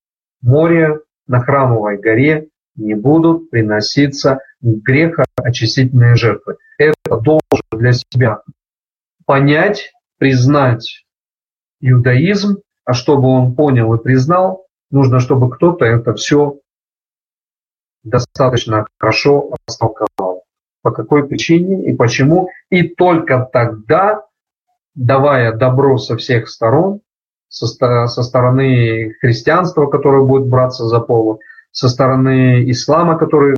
[0.41, 6.57] море, на храмовой горе не будут приноситься грехоочистительные жертвы.
[6.79, 7.41] Это должен
[7.73, 8.41] для себя
[9.27, 11.05] понять, признать
[11.81, 16.59] иудаизм, а чтобы он понял и признал, нужно, чтобы кто-то это все
[18.03, 20.45] достаточно хорошо растолковал.
[20.83, 22.49] По какой причине и почему.
[22.71, 24.25] И только тогда,
[24.95, 27.01] давая добро со всех сторон,
[27.53, 27.67] со,
[28.07, 33.57] со стороны христианства, которое будет браться за полу, со стороны ислама, который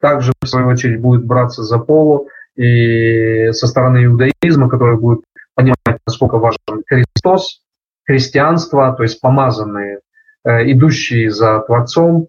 [0.00, 5.20] также, в свою очередь, будет браться за полу, и со стороны иудаизма, который будет
[5.54, 7.62] понимать, насколько важен Христос,
[8.04, 10.00] христианство, то есть помазанные,
[10.44, 12.26] э, идущие за Творцом,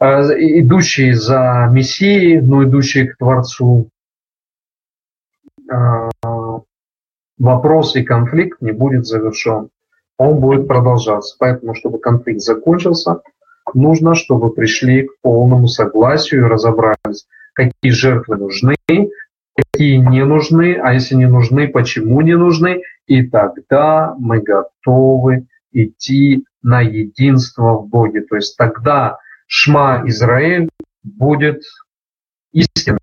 [0.00, 0.06] э,
[0.60, 3.90] идущие за Мессией, но идущие к Творцу.
[7.38, 9.68] вопрос и конфликт не будет завершен.
[10.18, 11.36] Он будет продолжаться.
[11.38, 13.22] Поэтому, чтобы конфликт закончился,
[13.72, 18.76] нужно, чтобы пришли к полному согласию и разобрались, какие жертвы нужны,
[19.56, 26.44] какие не нужны, а если не нужны, почему не нужны, и тогда мы готовы идти
[26.62, 28.22] на единство в Боге.
[28.22, 30.68] То есть тогда Шма Израиль
[31.02, 31.62] будет
[32.52, 32.98] истинным,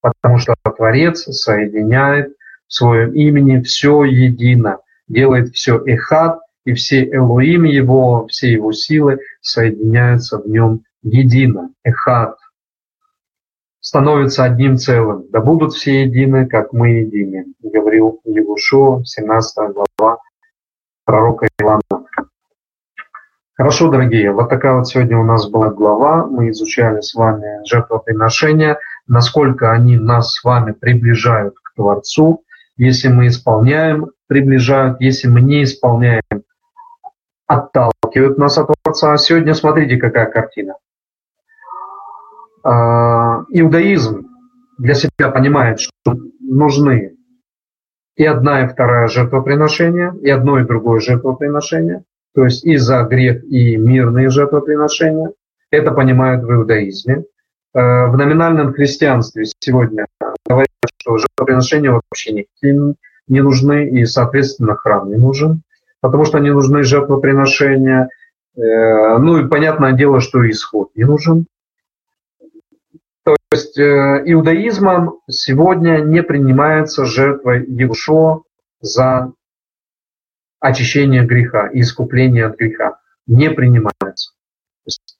[0.00, 2.34] потому что Творец соединяет
[2.66, 4.78] в своем имени все едино,
[5.08, 12.36] делает все эхат, и все Элоим его, все его силы соединяются в нем едино, эхат,
[13.80, 15.24] становится одним целым.
[15.30, 20.18] Да будут все едины, как мы едины, говорил Евушо, 17 глава
[21.06, 22.06] пророка Ивана.
[23.54, 26.26] Хорошо, дорогие, вот такая вот сегодня у нас была глава.
[26.26, 32.42] Мы изучали с вами жертвоприношения, насколько они нас с вами приближают к Творцу.
[32.76, 35.00] Если мы исполняем, приближают.
[35.00, 36.37] Если мы не исполняем,
[37.48, 39.16] отталкивают нас от Творца.
[39.16, 40.74] Сегодня смотрите, какая картина.
[42.62, 44.28] А, иудаизм
[44.78, 47.16] для себя понимает, что нужны
[48.16, 52.04] и одна, и вторая жертвоприношения, и одно, и другое жертвоприношение,
[52.34, 55.32] то есть и за грех, и мирные жертвоприношения.
[55.70, 57.24] Это понимают в иудаизме.
[57.74, 60.06] Э, в номинальном христианстве сегодня
[60.46, 60.68] говорят,
[61.00, 62.96] что жертвоприношения вообще никаким
[63.28, 65.62] не нужны, и, соответственно, храм не нужен
[66.00, 68.08] потому что не нужны жертвоприношения.
[68.56, 71.46] Э, ну и понятное дело, что исход не нужен.
[73.24, 78.44] То есть э, иудаизмом сегодня не принимается жертва Евшо
[78.80, 79.32] за
[80.60, 82.98] очищение греха и искупление от греха.
[83.26, 84.32] Не принимается.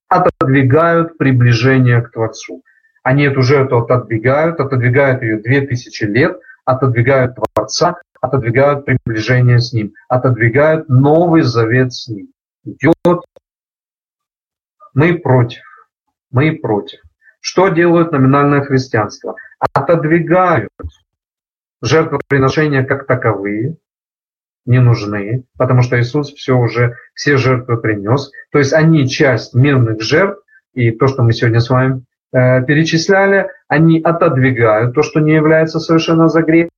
[0.08, 2.62] отодвигают приближение к Творцу.
[3.02, 9.92] Они эту жертву отодвигают, отодвигают ее две тысячи лет, отодвигают Творца, отодвигают приближение с Ним,
[10.08, 12.28] отодвигают Новый Завет с Ним.
[12.64, 13.24] Идет.
[14.94, 15.62] Мы против.
[16.30, 17.00] Мы против.
[17.40, 19.36] Что делают номинальное христианство?
[19.72, 20.70] Отодвигают
[21.80, 23.76] жертвоприношения как таковые,
[24.66, 28.30] не нужны, потому что Иисус все уже, все жертвы принес.
[28.52, 30.42] То есть они часть мирных жертв,
[30.74, 35.80] и то, что мы сегодня с вами э, перечисляли, они отодвигают то, что не является
[35.80, 36.68] совершенно за грех,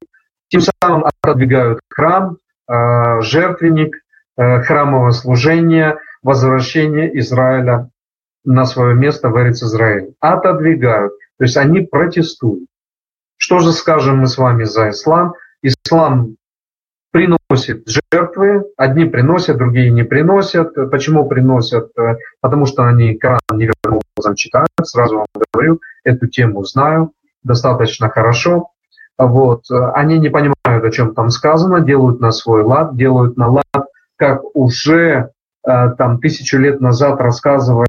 [0.50, 2.36] тем самым отодвигают храм,
[2.68, 3.96] э, жертвенник,
[4.36, 7.88] э, храмовое служение, возвращение Израиля
[8.44, 10.14] на свое место в Израиль.
[10.20, 11.12] Отодвигают.
[11.38, 12.66] То есть они протестуют.
[13.36, 15.34] Что же скажем мы с вами за ислам?
[15.62, 16.36] Ислам
[17.12, 20.74] приносит жертвы, одни приносят, другие не приносят.
[20.90, 21.90] Почему приносят?
[21.96, 24.68] Э, потому что они Коран неверным образом читают.
[24.82, 27.12] Сразу вам говорю, эту тему знаю
[27.44, 28.70] достаточно хорошо.
[29.20, 29.64] Вот.
[29.94, 33.86] Они не понимают, о чем там сказано, делают на свой лад, делают на лад,
[34.16, 35.30] как уже
[35.66, 37.88] э, там тысячу лет назад рассказывали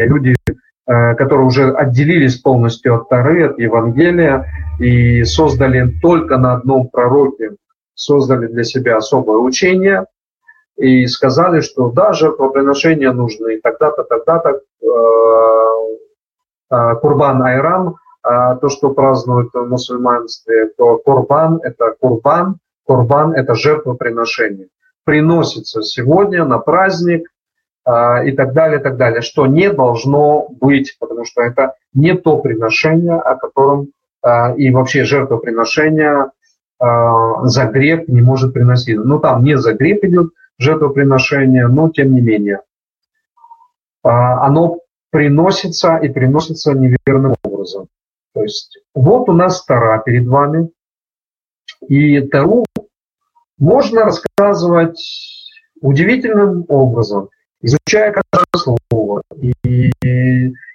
[0.00, 4.46] люди, э, которые уже отделились полностью от Тары, от Евангелия
[4.80, 7.52] и создали только на одном пророке,
[7.94, 10.06] создали для себя особое учение
[10.76, 14.60] и сказали, что да, жертвоприношения нужны, тогда-то, тогда-то
[16.72, 23.54] э, Курбан Айрам а то, что празднуют в мусульманстве, то курбан– это курбан, курбан– это
[23.54, 24.68] жертвоприношение.
[25.04, 27.28] Приносится сегодня на праздник
[27.84, 32.14] а, и так далее, и так далее, что не должно быть, потому что это не
[32.14, 33.88] то приношение, о котором
[34.22, 36.30] а, и вообще жертвоприношение
[37.44, 38.98] за грех не может приносить.
[38.98, 42.62] Ну, там не за грех идет жертвоприношение, но тем не менее.
[44.02, 44.80] Оно
[45.10, 47.86] приносится и приносится неверным образом.
[48.34, 50.70] То есть вот у нас Тара перед вами,
[51.88, 52.64] и Тару
[53.58, 55.00] можно рассказывать
[55.80, 57.28] удивительным образом,
[57.60, 59.22] изучая каждое слово
[59.62, 59.90] и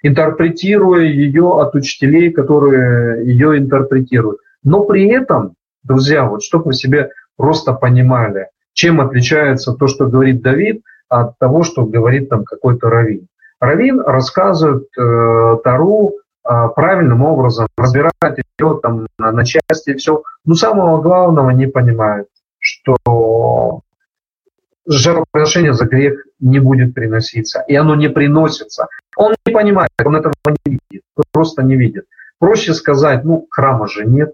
[0.04, 4.40] интерпретируя ее от учителей, которые ее интерпретируют.
[4.64, 10.42] Но при этом, друзья, вот чтобы вы себе просто понимали, чем отличается то, что говорит
[10.42, 13.28] Давид, от того, что говорит там какой-то раввин.
[13.60, 16.14] Равин рассказывает э, Тару
[16.76, 18.14] правильным образом, разбирать
[18.60, 20.24] ее там на, на части все.
[20.46, 22.28] Но самого главного не понимают,
[22.60, 23.82] что
[24.88, 28.88] жертвоприношение за грех не будет приноситься, и оно не приносится.
[29.16, 30.34] Он не понимает, он этого
[30.66, 32.06] не видит, просто не видит.
[32.40, 34.34] Проще сказать, ну, храма же нет.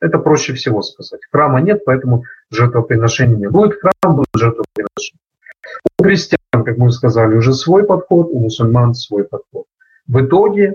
[0.00, 1.20] Это проще всего сказать.
[1.30, 3.80] Храма нет, поэтому жертвоприношения не будет.
[3.80, 5.20] Храм будет жертвоприношение.
[5.98, 9.64] У христиан, как мы сказали, уже свой подход, у мусульман свой подход.
[10.06, 10.74] В итоге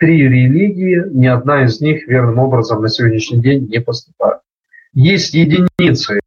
[0.00, 4.40] три религии, ни одна из них верным образом на сегодняшний день не поступает.
[4.94, 6.20] Есть единицы,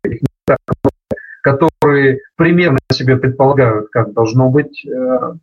[1.42, 5.34] которые примерно себе предполагают, как должно быть э,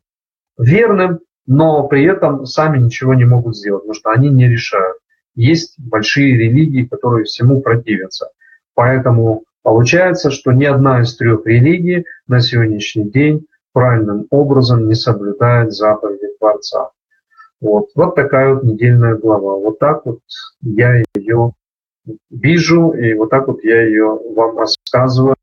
[0.56, 4.98] верным, но при этом сами ничего не могут сделать, потому что они не решают.
[5.34, 8.28] Есть большие религии, которые всему противятся.
[8.74, 15.72] Поэтому получается, что ни одна из трех религий на сегодняшний день правильным образом не соблюдает
[15.72, 16.90] заповеди Творца.
[17.60, 19.56] Вот, вот такая вот недельная глава.
[19.56, 20.20] Вот так вот
[20.62, 21.52] я ее
[22.30, 25.36] вижу, и вот так вот я ее вам рассказываю,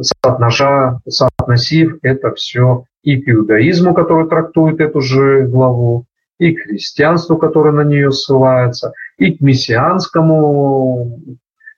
[0.00, 6.06] соотноша, соотносив это все и к иудаизму, который трактует эту же главу,
[6.38, 11.18] и к христианству, которое на нее ссылается, и к мессианскому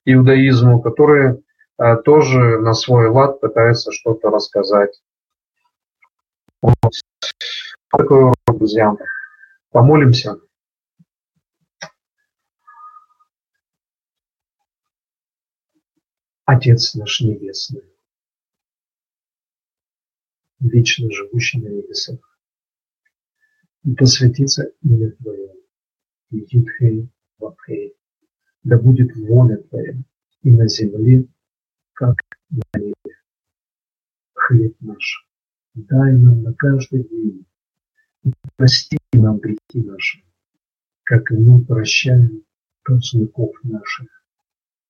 [0.04, 1.42] иудаизму, который
[1.78, 5.00] э, тоже на свой лад пытается что-то рассказать.
[6.62, 6.92] Вот.
[7.90, 8.94] Такой урок, друзья.
[9.74, 10.40] Помолимся.
[16.44, 17.82] Отец наш Небесный,
[20.60, 22.20] вечно живущий на небесах,
[23.82, 25.56] да святится имя Твое,
[26.30, 27.96] Юдхей Вахей,
[28.62, 29.96] да будет воля Твоя
[30.42, 31.26] и на земле,
[31.94, 32.14] как
[32.48, 32.94] на небе.
[34.34, 35.28] Хлеб наш
[35.74, 37.44] дай нам на каждый день,
[38.22, 40.22] и прости нам грехи наши,
[41.04, 42.44] как и мы прощаем
[42.86, 44.08] должников наших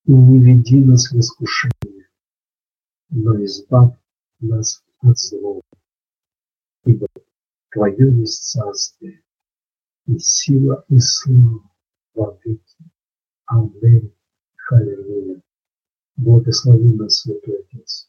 [0.07, 2.09] и не веди нас в искушение,
[3.09, 3.97] но избавь
[4.41, 5.63] нас от злого.
[6.85, 7.07] Ибо
[7.71, 9.23] Твое есть царствие,
[10.07, 11.63] и сила, и слава
[12.15, 12.77] во веки.
[13.47, 14.13] Аминь.
[14.57, 15.41] Халилуя.
[16.17, 18.09] Благослови нас, Святой Отец.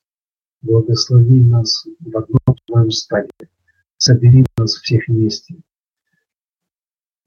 [0.62, 3.30] Благослови нас в одном Твоем стане.
[3.98, 5.56] Собери нас всех вместе.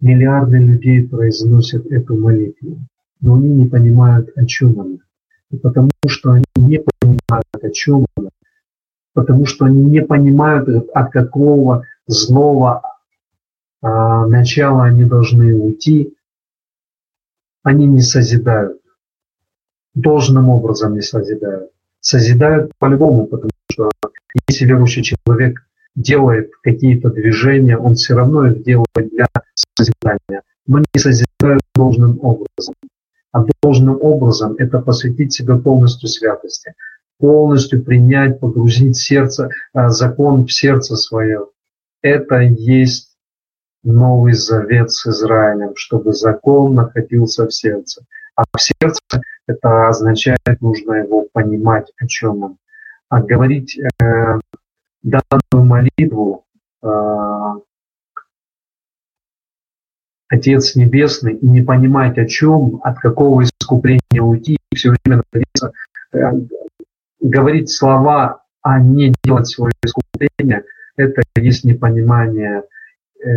[0.01, 2.79] Миллиарды людей произносят эту молитву
[3.21, 4.99] но они не понимают, о чем она.
[5.51, 8.29] И потому что они не понимают, о чем она,
[9.15, 12.83] потому что они не понимают, от какого злого
[13.81, 16.15] а, начала они должны уйти,
[17.63, 18.81] они не созидают.
[19.95, 21.71] Должным образом не созидают.
[22.01, 23.91] Созидают по-любому, потому что
[24.49, 25.67] если верующий человек
[26.01, 32.75] делает какие-то движения, он все равно их делает для созидания, но не созидают должным образом
[33.33, 36.75] а должным образом это посвятить себя полностью святости,
[37.19, 41.47] полностью принять, погрузить сердце, а, закон в сердце свое.
[42.03, 43.17] Это есть
[43.85, 48.05] Новый Завет с Израилем, чтобы закон находился в сердце.
[48.35, 49.01] А в сердце
[49.47, 52.57] это означает, нужно его понимать, о чем он.
[53.09, 54.39] А говорить э,
[55.11, 56.45] данную молитву
[56.83, 56.89] э,
[60.29, 65.73] Отец Небесный и не понимать, о чем, от какого искупления уйти, и все время находиться,
[66.13, 66.19] э,
[67.21, 70.65] говорить слова, а не делать свое искупление,
[70.97, 72.65] это есть непонимание
[73.25, 73.29] э,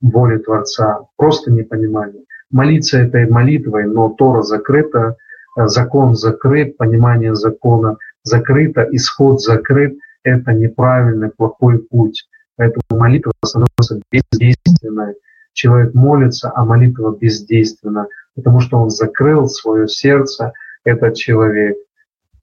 [0.00, 2.22] воли Творца, просто непонимание.
[2.50, 5.16] Молиться этой молитвой, но Тора закрыта,
[5.56, 9.98] э, закон закрыт, понимание закона закрыто, исход закрыт,
[10.28, 12.28] это неправильный, плохой путь.
[12.56, 15.14] Поэтому молитва становится бездейственной
[15.58, 18.06] человек молится, а молитва бездейственна,
[18.36, 20.52] потому что он закрыл свое сердце,
[20.84, 21.76] этот человек,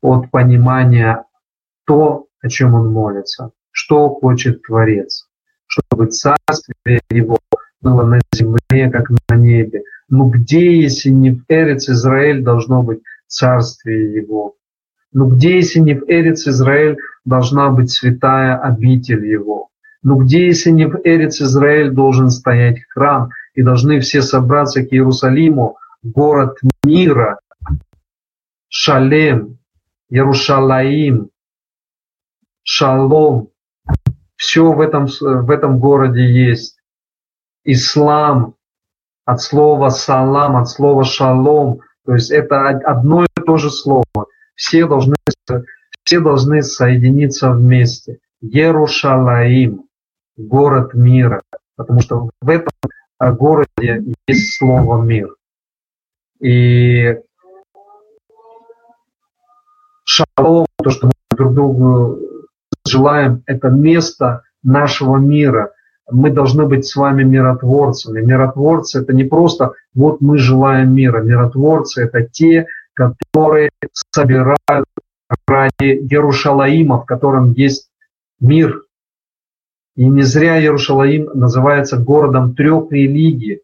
[0.01, 1.23] от понимания
[1.85, 5.27] то, о чем он молится, что хочет Творец,
[5.65, 7.39] чтобы царствие его
[7.81, 9.83] было на земле, как на небе.
[10.09, 14.55] Ну где, если не в Эрец Израиль, должно быть царствие его?
[15.13, 19.69] Ну где, если не в Эрец Израиль, должна быть святая обитель его?
[20.03, 24.93] Но где, если не в Эрец Израиль, должен стоять храм, и должны все собраться к
[24.93, 27.39] Иерусалиму, город мира,
[28.67, 29.57] Шалем,
[30.09, 31.29] Ярушалаим,
[32.63, 33.49] Шалом.
[34.35, 36.77] Все в этом, в этом городе есть.
[37.63, 38.55] Ислам,
[39.23, 41.79] от слова салам, от слова шалом.
[42.05, 44.03] То есть это одно и то же слово.
[44.55, 45.15] Все должны,
[46.05, 48.19] все должны соединиться вместе.
[48.41, 49.85] Ерушалаим
[50.37, 51.41] город мира,
[51.75, 52.71] потому что в этом
[53.19, 55.35] городе есть слово мир.
[56.39, 57.17] И
[60.03, 62.19] шалом, то, что мы друг другу
[62.87, 65.71] желаем, это место нашего мира.
[66.11, 68.21] Мы должны быть с вами миротворцами.
[68.21, 71.21] Миротворцы это не просто вот мы желаем мира.
[71.21, 73.71] Миротворцы это те, которые
[74.11, 74.85] собирают
[75.47, 77.89] ради Ярушалаима, в котором есть
[78.39, 78.83] мир,
[79.95, 83.61] И не зря Иерушалаим называется городом трех религий,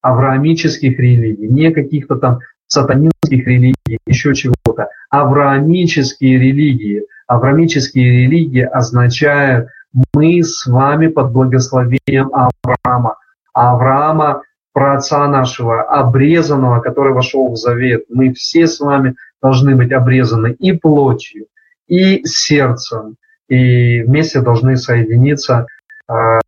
[0.00, 4.88] авраамических религий, не каких-то там сатанинских религий, еще чего-то.
[5.10, 7.04] Авраамические религии.
[7.26, 9.68] Авраамические религии означают
[10.12, 13.16] мы с вами под благословением Авраама.
[13.52, 14.42] Авраама,
[14.72, 18.04] праотца нашего, обрезанного, который вошел в завет.
[18.10, 19.14] Мы все с вами
[19.44, 21.48] должны быть обрезаны и плотью,
[21.86, 23.16] и сердцем,
[23.46, 25.66] и вместе должны соединиться
[26.08, 26.40] а,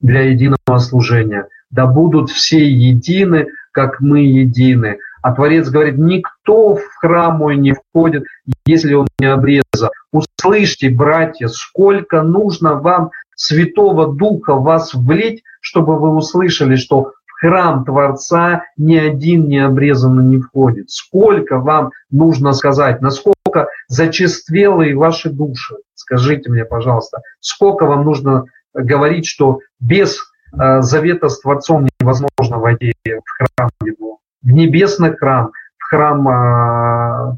[0.00, 1.48] для единого служения.
[1.70, 4.98] Да будут все едины, как мы едины.
[5.20, 8.22] А Творец говорит, никто в храм мой не входит,
[8.64, 9.90] если он не обрезан.
[10.12, 18.64] Услышьте, братья, сколько нужно вам Святого Духа вас влить, чтобы вы услышали, что храм Творца
[18.76, 20.90] ни один необрезанный не входит.
[20.90, 25.76] Сколько вам нужно сказать, насколько зачествелые ваши души?
[25.94, 28.44] Скажите мне, пожалуйста, сколько вам нужно
[28.74, 30.18] говорить, что без
[30.52, 37.36] э, завета с Творцом невозможно войти в храм Его, в небесный храм, в храм, э,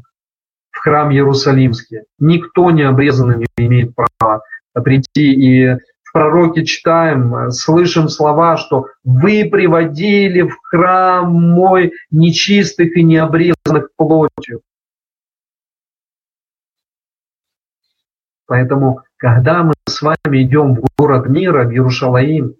[0.71, 2.01] в храм Иерусалимский.
[2.19, 4.41] Никто не обрезанный не имеет права
[4.73, 5.77] прийти и
[6.11, 14.61] в пророке читаем, слышим слова, что вы приводили в храм мой нечистых и необрезанных плотью.
[18.45, 22.55] Поэтому, когда мы с вами идем в город мира, в Иерушалаим,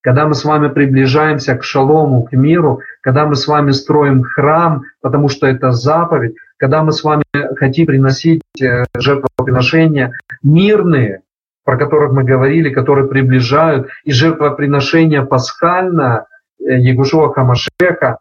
[0.00, 4.82] когда мы с вами приближаемся к шалому, к миру, когда мы с вами строим храм,
[5.00, 7.22] потому что это заповедь, когда мы с вами
[7.54, 10.12] хотим приносить э, жертвоприношения
[10.42, 11.22] мирные,
[11.64, 16.26] про которых мы говорили, которые приближают, и жертвоприношение пасхальное
[16.58, 18.18] э, Егушова Хамашеха,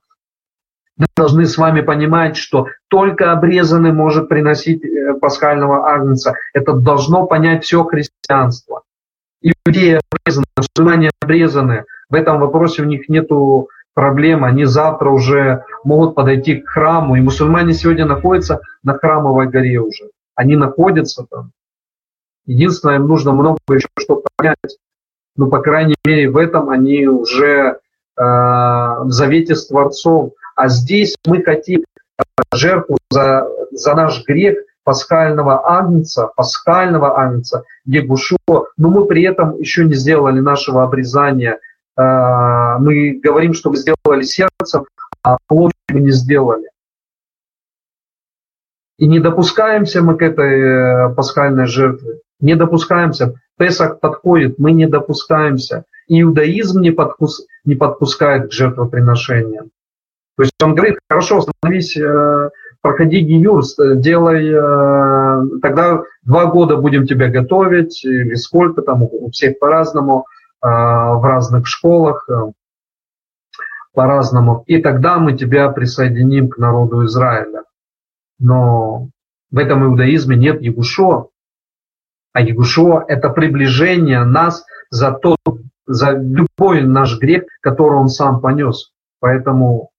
[0.96, 6.36] мы должны с вами понимать, что только обрезанный может приносить э, пасхального агнца.
[6.54, 8.84] Это должно понять все христианство.
[9.42, 11.86] Иудеи обрезаны, мусульмане обрезаны.
[12.10, 13.30] В этом вопросе у них нет
[13.94, 14.46] проблем.
[14.46, 17.16] Они завтра уже могут подойти к храму.
[17.16, 20.12] И мусульмане сегодня находятся на храмовой горе уже.
[20.36, 21.52] Они находятся там.
[22.46, 24.78] Единственное, им нужно много еще что понять.
[25.36, 27.80] Но, по крайней мере, в этом они уже
[28.18, 30.34] э, в завете с Творцом.
[30.56, 38.38] А здесь мы хотим э, жертву за, за наш грех пасхального агнца, пасхального агнца, Егушо,
[38.48, 41.60] но мы при этом еще не сделали нашего обрезания.
[41.98, 44.86] Э, мы говорим, что мы сделали сердцем,
[45.24, 46.70] а плоть мы не сделали.
[49.00, 52.20] И не допускаемся мы к этой э, пасхальной жертве.
[52.44, 53.36] Не допускаемся.
[53.58, 55.86] Песах подходит, мы не допускаемся.
[56.10, 59.72] Иудаизм не, подпус, не подпускает к жертвоприношениям.
[60.36, 62.50] То есть он говорит, хорошо, становись, э,
[62.82, 63.64] проходи гиюр,
[63.96, 70.26] делай, э, тогда два года будем тебя готовить, или сколько там, у всех по-разному,
[70.62, 72.30] в разных школах,
[73.94, 74.64] по-разному.
[74.68, 77.64] И тогда мы тебя присоединим к народу Израиля.
[78.40, 79.10] Но
[79.52, 81.30] в этом иудаизме нет Егушо.
[82.34, 85.38] А Егушо– это приближение нас за, тот,
[85.86, 88.92] за любой наш грех, который он сам понес.
[89.20, 89.92] Поэтому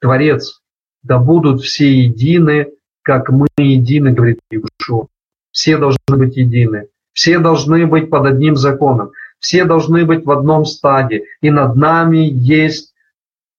[0.00, 0.60] Творец,
[1.02, 2.72] да будут все едины,
[3.02, 5.08] как мы едины, говорит Егушо.
[5.50, 6.88] Все должны быть едины.
[7.12, 9.12] Все должны быть под одним законом.
[9.38, 11.24] Все должны быть в одном стаде.
[11.40, 12.92] И над нами есть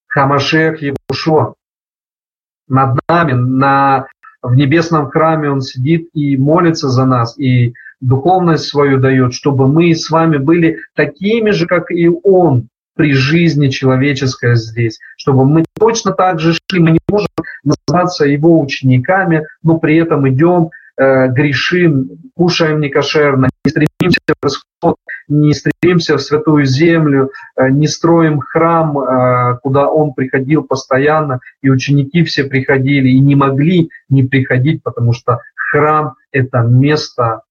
[0.08, 1.56] Хамашех Егушо
[2.68, 4.08] над нами, на,
[4.42, 7.74] в небесном храме Он сидит и молится за нас, и
[8.04, 13.70] духовность свою дает, чтобы мы с вами были такими же, как и Он при жизни
[13.70, 17.28] человеческой здесь, чтобы мы точно так же шли, мы не можем
[17.64, 24.96] называться Его учениками, но при этом идем Э, грешим, кушаем некошерно, не стремимся в исход,
[25.28, 31.72] не стремимся в святую землю, э, не строим храм, э, куда он приходил постоянно, и
[31.72, 37.42] ученики все приходили и не могли не приходить, потому что храм– это место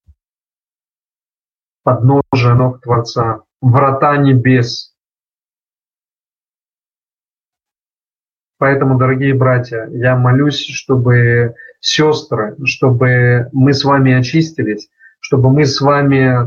[1.82, 4.90] подножия ног Творца, врата небес–
[8.62, 14.88] Поэтому, дорогие братья, я молюсь, чтобы сестры, чтобы мы с вами очистились,
[15.18, 16.46] чтобы мы с вами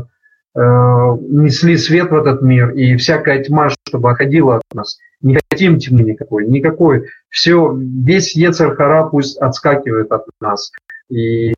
[0.54, 4.96] несли свет в этот мир, и всякая тьма, чтобы оходила от нас.
[5.20, 7.04] Не хотим тьмы никакой, никакой.
[7.28, 10.72] Все, весь Ецархара пусть отскакивает от нас.
[11.10, 11.52] И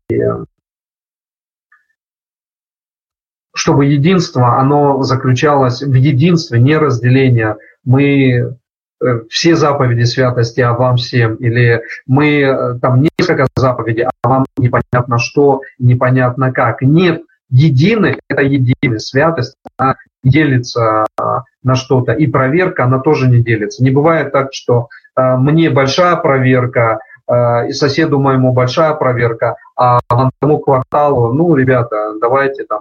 [3.59, 7.57] чтобы единство, оно заключалось в единстве, не разделение.
[7.85, 8.57] Мы
[9.01, 14.45] Э, все заповеди святости, а вам всем, или мы э, там несколько заповедей, а вам
[14.57, 16.83] непонятно что, непонятно как.
[16.83, 22.13] Нет едины, это единый, святость, она делится а, на что-то.
[22.13, 23.83] И проверка, она тоже не делится.
[23.83, 31.33] Не бывает так, что мне большая проверка, и соседу моему большая проверка, а тому кварталу,
[31.33, 32.81] ну, ребята, давайте там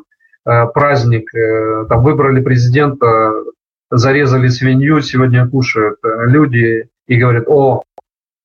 [0.74, 3.34] праздник, э, там выбрали президента,
[3.90, 7.84] зарезали свинью, сегодня кушают люди и говорят, о,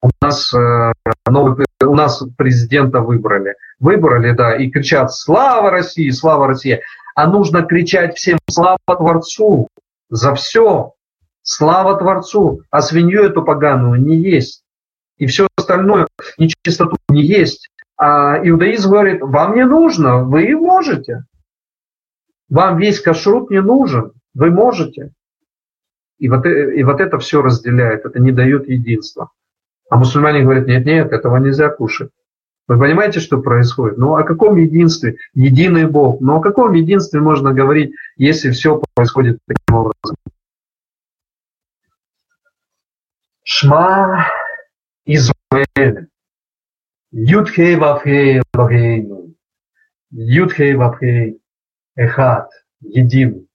[0.02, 0.92] у нас э,
[1.26, 3.54] новый, у нас президента выбрали.
[3.78, 6.10] Выбрали, да, и кричат «Слава России!
[6.10, 6.80] Слава России!»
[7.14, 9.68] А нужно кричать всем «Слава Творцу!»
[10.10, 10.92] за все.
[11.42, 12.62] Слава Творцу!
[12.70, 14.62] А свинью эту поганую не есть.
[15.18, 17.68] И все остальное, нечистоту не есть.
[17.96, 21.24] А иудаизм говорит, вам не нужно, вы можете.
[22.52, 25.14] Вам весь кашрут не нужен, вы можете.
[26.18, 29.30] И вот, э, и вот это все разделяет, это не дает единства.
[29.88, 32.10] А мусульмане говорят, нет, нет, этого нельзя кушать.
[32.68, 33.96] Вы понимаете, что происходит?
[33.96, 35.16] Ну о каком единстве?
[35.32, 36.20] Единый Бог.
[36.20, 40.16] Ну, о каком единстве можно говорить, если все происходит таким образом?
[43.44, 44.26] Шма
[45.06, 46.08] Израиль.
[47.12, 49.34] Юдхей вавхей вавхейну.
[50.10, 51.41] Юдхей вавхей
[51.94, 52.50] эхат.
[52.80, 53.48] Един.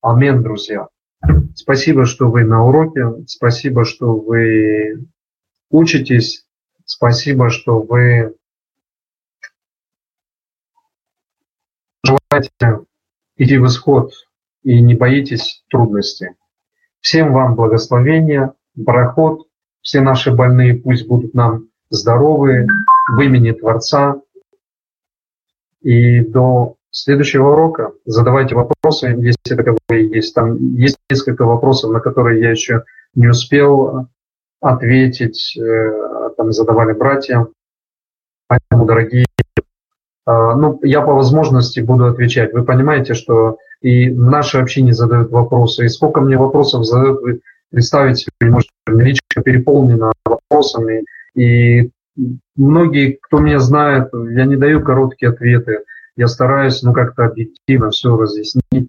[0.00, 0.88] Амин, друзья.
[1.54, 3.24] Спасибо, что вы на уроке.
[3.26, 5.06] Спасибо, что вы
[5.70, 6.46] учитесь.
[6.84, 8.34] Спасибо, что вы
[12.04, 12.86] желаете
[13.36, 14.12] идти в исход
[14.62, 16.30] и не боитесь трудностей.
[17.00, 18.54] Всем вам благословения,
[18.84, 19.48] проход.
[19.80, 22.66] Все наши больные пусть будут нам здоровы
[23.08, 24.20] в имени Творца.
[25.80, 30.34] И до следующего урока задавайте вопросы, если таковые есть.
[30.34, 34.08] Там есть несколько вопросов, на которые я еще не успел
[34.60, 37.48] ответить, э, там задавали братья.
[38.46, 39.24] Поэтому, дорогие,
[39.56, 39.62] э,
[40.26, 42.52] ну, я по возможности буду отвечать.
[42.52, 47.40] Вы понимаете, что и в нашей общине задают вопросы, и сколько мне вопросов задают, вы
[47.70, 51.04] представить себе не можете, личка переполнена вопросами,
[51.34, 51.90] и
[52.54, 55.80] многие, кто меня знает, я не даю короткие ответы,
[56.16, 58.88] я стараюсь, ну, как-то объективно все разъяснить,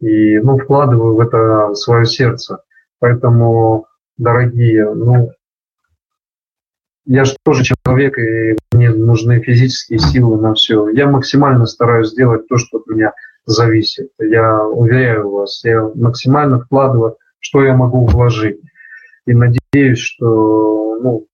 [0.00, 2.58] и, ну, вкладываю в это свое сердце.
[2.98, 3.86] Поэтому
[4.16, 5.32] дорогие, ну,
[7.06, 10.88] я же тоже человек, и мне нужны физические силы на все.
[10.88, 13.12] Я максимально стараюсь сделать то, что от меня
[13.44, 14.08] зависит.
[14.18, 18.60] Я уверяю вас, я максимально вкладываю, что я могу вложить.
[19.26, 21.26] И надеюсь, что ну,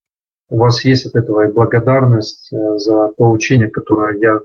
[0.48, 4.40] у вас есть от этого и благодарность э, за то учение, которое я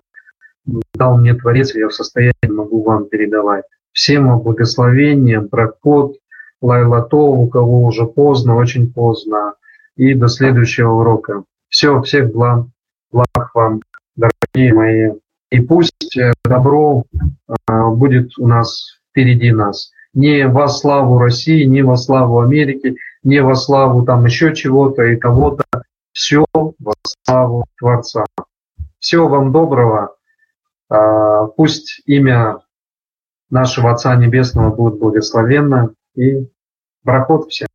[0.95, 3.65] дал мне Творец, я в состоянии могу вам передавать.
[3.91, 6.17] Всем благословения, проход,
[6.61, 9.53] Лайлато, у кого уже поздно, очень поздно.
[9.95, 11.43] И до следующего урока.
[11.69, 12.65] Все, всех благ,
[13.11, 13.81] благ вам,
[14.15, 15.11] дорогие мои.
[15.51, 17.05] И пусть э, добро
[17.47, 17.53] э,
[17.91, 19.91] будет у нас впереди нас.
[20.13, 25.15] Не во славу России, не во славу Америки, не во славу там еще чего-то и
[25.15, 25.63] кого-то.
[26.11, 28.25] Все во славу Творца.
[28.99, 30.14] Всего вам доброго.
[30.89, 32.59] Э, пусть имя
[33.49, 36.47] нашего Отца Небесного будет благословенно и
[37.03, 37.67] Проход всем.